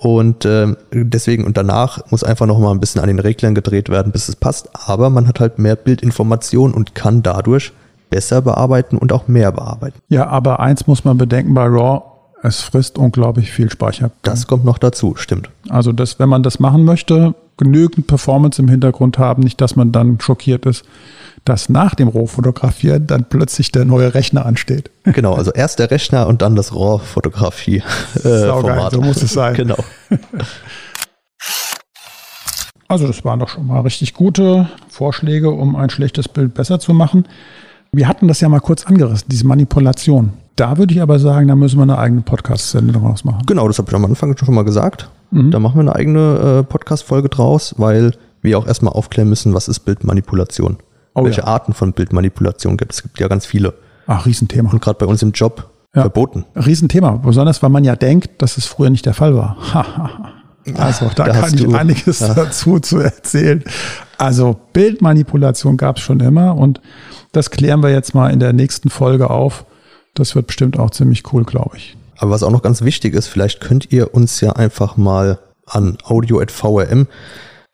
Und 0.00 0.44
äh, 0.44 0.76
deswegen 0.92 1.44
und 1.44 1.56
danach 1.56 1.98
muss 2.10 2.22
einfach 2.22 2.46
noch 2.46 2.60
mal 2.60 2.70
ein 2.70 2.78
bisschen 2.78 3.00
an 3.00 3.08
den 3.08 3.18
Reglern 3.18 3.56
gedreht 3.56 3.88
werden, 3.88 4.12
bis 4.12 4.28
es 4.28 4.36
passt. 4.36 4.70
Aber 4.72 5.10
man 5.10 5.26
hat 5.26 5.40
halt 5.40 5.58
mehr 5.58 5.74
Bildinformation 5.74 6.72
und 6.72 6.94
kann 6.94 7.22
dadurch 7.24 7.72
besser 8.08 8.40
bearbeiten 8.40 8.96
und 8.96 9.12
auch 9.12 9.26
mehr 9.26 9.50
bearbeiten. 9.50 9.98
Ja, 10.08 10.28
aber 10.28 10.60
eins 10.60 10.86
muss 10.86 11.04
man 11.04 11.18
bedenken 11.18 11.52
bei 11.52 11.66
RAW, 11.66 12.02
es 12.42 12.60
frisst 12.60 12.96
unglaublich 12.96 13.50
viel 13.50 13.70
Speicher. 13.70 14.12
Das 14.22 14.46
kommt 14.46 14.64
noch 14.64 14.78
dazu, 14.78 15.16
stimmt. 15.16 15.50
Also 15.68 15.92
das, 15.92 16.20
wenn 16.20 16.28
man 16.28 16.44
das 16.44 16.60
machen 16.60 16.84
möchte, 16.84 17.34
genügend 17.56 18.06
Performance 18.06 18.62
im 18.62 18.68
Hintergrund 18.68 19.18
haben, 19.18 19.42
nicht, 19.42 19.60
dass 19.60 19.74
man 19.74 19.90
dann 19.90 20.20
schockiert 20.20 20.64
ist, 20.64 20.84
dass 21.44 21.68
nach 21.68 21.94
dem 21.94 22.08
Rohfotografieren 22.08 23.06
dann 23.06 23.24
plötzlich 23.28 23.72
der 23.72 23.84
neue 23.84 24.14
Rechner 24.14 24.46
ansteht. 24.46 24.90
Genau, 25.04 25.34
also 25.34 25.52
erst 25.52 25.78
der 25.78 25.90
Rechner 25.90 26.26
und 26.26 26.42
dann 26.42 26.56
das 26.56 26.74
Rohfotografie. 26.74 27.82
Äh, 28.16 28.48
so 28.90 29.00
muss 29.00 29.22
es 29.22 29.32
sein. 29.32 29.54
Genau. 29.58 29.78
Also 32.90 33.06
das 33.06 33.22
waren 33.22 33.38
doch 33.38 33.50
schon 33.50 33.66
mal 33.66 33.80
richtig 33.80 34.14
gute 34.14 34.66
Vorschläge, 34.88 35.50
um 35.50 35.76
ein 35.76 35.90
schlechtes 35.90 36.26
Bild 36.26 36.54
besser 36.54 36.80
zu 36.80 36.94
machen. 36.94 37.28
Wir 37.92 38.08
hatten 38.08 38.28
das 38.28 38.40
ja 38.40 38.48
mal 38.48 38.60
kurz 38.60 38.86
angerissen, 38.86 39.28
diese 39.30 39.46
Manipulation. 39.46 40.32
Da 40.56 40.78
würde 40.78 40.94
ich 40.94 41.02
aber 41.02 41.18
sagen, 41.18 41.48
da 41.48 41.54
müssen 41.54 41.78
wir 41.78 41.82
eine 41.82 41.98
eigene 41.98 42.22
Podcast-Sendung 42.22 43.02
draus 43.02 43.24
machen. 43.24 43.42
Genau, 43.46 43.68
das 43.68 43.78
habe 43.78 43.90
ich 43.90 43.94
am 43.94 44.06
Anfang 44.06 44.36
schon 44.36 44.54
mal 44.54 44.64
gesagt. 44.64 45.10
Mhm. 45.30 45.50
Da 45.50 45.58
machen 45.58 45.76
wir 45.76 45.80
eine 45.82 45.94
eigene 45.94 46.60
äh, 46.60 46.62
Podcast-Folge 46.62 47.28
draus, 47.28 47.74
weil 47.76 48.12
wir 48.40 48.58
auch 48.58 48.66
erstmal 48.66 48.94
aufklären 48.94 49.28
müssen, 49.28 49.52
was 49.52 49.68
ist 49.68 49.80
Bildmanipulation. 49.80 50.78
Oh, 51.14 51.24
Welche 51.24 51.40
ja. 51.40 51.46
Arten 51.46 51.72
von 51.72 51.92
Bildmanipulation 51.92 52.76
gibt 52.76 52.92
es? 52.92 52.98
Es 52.98 53.02
gibt 53.02 53.20
ja 53.20 53.28
ganz 53.28 53.46
viele. 53.46 53.74
Ach, 54.06 54.26
Riesenthema. 54.26 54.70
Und 54.70 54.80
gerade 54.80 54.98
bei 54.98 55.06
uns 55.06 55.22
im 55.22 55.32
Job 55.32 55.70
ja. 55.94 56.02
verboten. 56.02 56.44
Riesenthema, 56.54 57.12
besonders 57.12 57.62
weil 57.62 57.70
man 57.70 57.84
ja 57.84 57.96
denkt, 57.96 58.42
dass 58.42 58.56
es 58.56 58.66
früher 58.66 58.90
nicht 58.90 59.06
der 59.06 59.14
Fall 59.14 59.34
war. 59.34 59.56
also 60.76 61.10
da, 61.14 61.24
da 61.24 61.40
kann 61.40 61.54
ich 61.54 61.62
du, 61.62 61.74
einiges 61.74 62.20
ja. 62.20 62.34
dazu 62.34 62.78
zu 62.80 62.98
erzählen. 62.98 63.62
Also 64.16 64.58
Bildmanipulation 64.72 65.76
gab 65.76 65.96
es 65.96 66.02
schon 66.02 66.20
immer 66.20 66.56
und 66.56 66.80
das 67.32 67.50
klären 67.50 67.82
wir 67.82 67.90
jetzt 67.90 68.14
mal 68.14 68.30
in 68.30 68.40
der 68.40 68.52
nächsten 68.52 68.90
Folge 68.90 69.30
auf. 69.30 69.64
Das 70.14 70.34
wird 70.34 70.48
bestimmt 70.48 70.78
auch 70.78 70.90
ziemlich 70.90 71.32
cool, 71.32 71.44
glaube 71.44 71.76
ich. 71.76 71.96
Aber 72.16 72.32
was 72.32 72.42
auch 72.42 72.50
noch 72.50 72.62
ganz 72.62 72.82
wichtig 72.82 73.14
ist, 73.14 73.28
vielleicht 73.28 73.60
könnt 73.60 73.92
ihr 73.92 74.14
uns 74.14 74.40
ja 74.40 74.52
einfach 74.52 74.96
mal 74.96 75.38
an 75.66 75.98
audio.vrm 76.02 77.06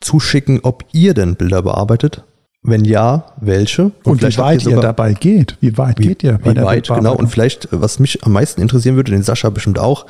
zuschicken, 0.00 0.60
ob 0.62 0.84
ihr 0.92 1.14
denn 1.14 1.36
Bilder 1.36 1.62
bearbeitet. 1.62 2.24
Wenn 2.66 2.86
ja, 2.86 3.26
welche? 3.40 3.84
Und, 4.04 4.06
und 4.06 4.22
wie 4.22 4.38
weit 4.38 4.64
ihr, 4.64 4.70
ihr, 4.70 4.80
dabei 4.80 5.12
geht. 5.12 5.58
Wie 5.60 5.76
weit 5.76 5.98
wie, 5.98 6.08
geht 6.08 6.22
ihr 6.22 6.38
bei 6.38 6.50
wie 6.50 6.54
der 6.54 6.64
weit, 6.64 6.88
genau. 6.88 7.14
Und 7.14 7.28
vielleicht, 7.28 7.68
was 7.70 7.98
mich 7.98 8.24
am 8.24 8.32
meisten 8.32 8.62
interessieren 8.62 8.96
würde, 8.96 9.12
den 9.12 9.22
Sascha 9.22 9.50
bestimmt 9.50 9.78
auch, 9.78 10.06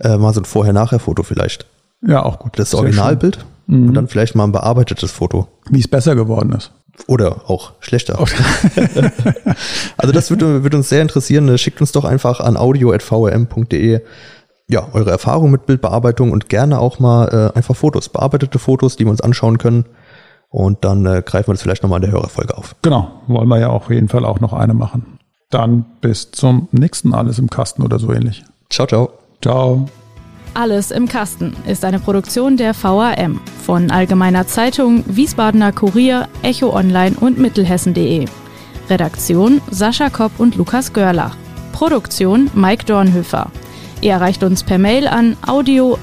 äh, 0.00 0.16
mal 0.16 0.32
so 0.32 0.40
ein 0.40 0.46
Vorher-Nachher-Foto 0.46 1.22
vielleicht. 1.22 1.66
Ja, 2.00 2.22
auch 2.22 2.38
gut. 2.38 2.58
Das 2.58 2.74
Originalbild 2.74 3.44
mhm. 3.66 3.88
und 3.88 3.94
dann 3.94 4.08
vielleicht 4.08 4.34
mal 4.34 4.44
ein 4.44 4.52
bearbeitetes 4.52 5.10
Foto. 5.10 5.48
Wie 5.70 5.80
es 5.80 5.88
besser 5.88 6.14
geworden 6.14 6.52
ist. 6.52 6.72
Oder 7.06 7.48
auch 7.50 7.74
schlechter. 7.80 8.18
also 9.98 10.12
das 10.12 10.30
würde, 10.30 10.62
würde 10.62 10.78
uns 10.78 10.88
sehr 10.88 11.02
interessieren. 11.02 11.58
Schickt 11.58 11.82
uns 11.82 11.92
doch 11.92 12.06
einfach 12.06 12.40
an 12.40 12.56
audio.vrm.de 12.56 14.00
ja, 14.70 14.86
eure 14.92 15.10
Erfahrung 15.10 15.50
mit 15.50 15.66
Bildbearbeitung 15.66 16.30
und 16.30 16.48
gerne 16.48 16.78
auch 16.78 16.98
mal 16.98 17.52
äh, 17.54 17.56
einfach 17.56 17.74
Fotos, 17.74 18.10
bearbeitete 18.10 18.58
Fotos, 18.58 18.96
die 18.96 19.04
wir 19.04 19.10
uns 19.10 19.22
anschauen 19.22 19.56
können. 19.56 19.86
Und 20.50 20.84
dann 20.84 21.04
äh, 21.04 21.22
greifen 21.24 21.48
wir 21.48 21.54
das 21.54 21.62
vielleicht 21.62 21.82
nochmal 21.82 21.98
in 22.02 22.10
der 22.10 22.12
Hörerfolge 22.12 22.56
auf. 22.56 22.74
Genau, 22.82 23.10
wollen 23.26 23.48
wir 23.48 23.58
ja 23.58 23.68
auf 23.68 23.90
jeden 23.90 24.08
Fall 24.08 24.24
auch 24.24 24.40
noch 24.40 24.52
eine 24.52 24.74
machen. 24.74 25.18
Dann 25.50 25.84
bis 26.00 26.30
zum 26.30 26.68
nächsten 26.72 27.14
Alles 27.14 27.38
im 27.38 27.50
Kasten 27.50 27.82
oder 27.82 27.98
so 27.98 28.12
ähnlich. 28.12 28.44
Ciao, 28.70 28.86
ciao. 28.86 29.10
Ciao. 29.42 29.88
Alles 30.54 30.90
im 30.90 31.06
Kasten 31.06 31.54
ist 31.66 31.84
eine 31.84 31.98
Produktion 31.98 32.56
der 32.56 32.74
VAM 32.74 33.40
von 33.64 33.90
Allgemeiner 33.90 34.46
Zeitung, 34.46 35.04
Wiesbadener 35.06 35.72
Kurier, 35.72 36.26
Echo 36.42 36.74
Online 36.74 37.14
und 37.20 37.38
Mittelhessen.de. 37.38 38.26
Redaktion 38.90 39.60
Sascha 39.70 40.08
Kopp 40.10 40.32
und 40.38 40.56
Lukas 40.56 40.92
Görlach. 40.92 41.36
Produktion 41.72 42.50
Mike 42.54 42.86
Dornhöfer. 42.86 43.50
Ihr 44.00 44.12
erreicht 44.12 44.42
uns 44.42 44.62
per 44.64 44.78
Mail 44.78 45.06
an 45.06 45.36
audio.vm.de. 45.46 45.98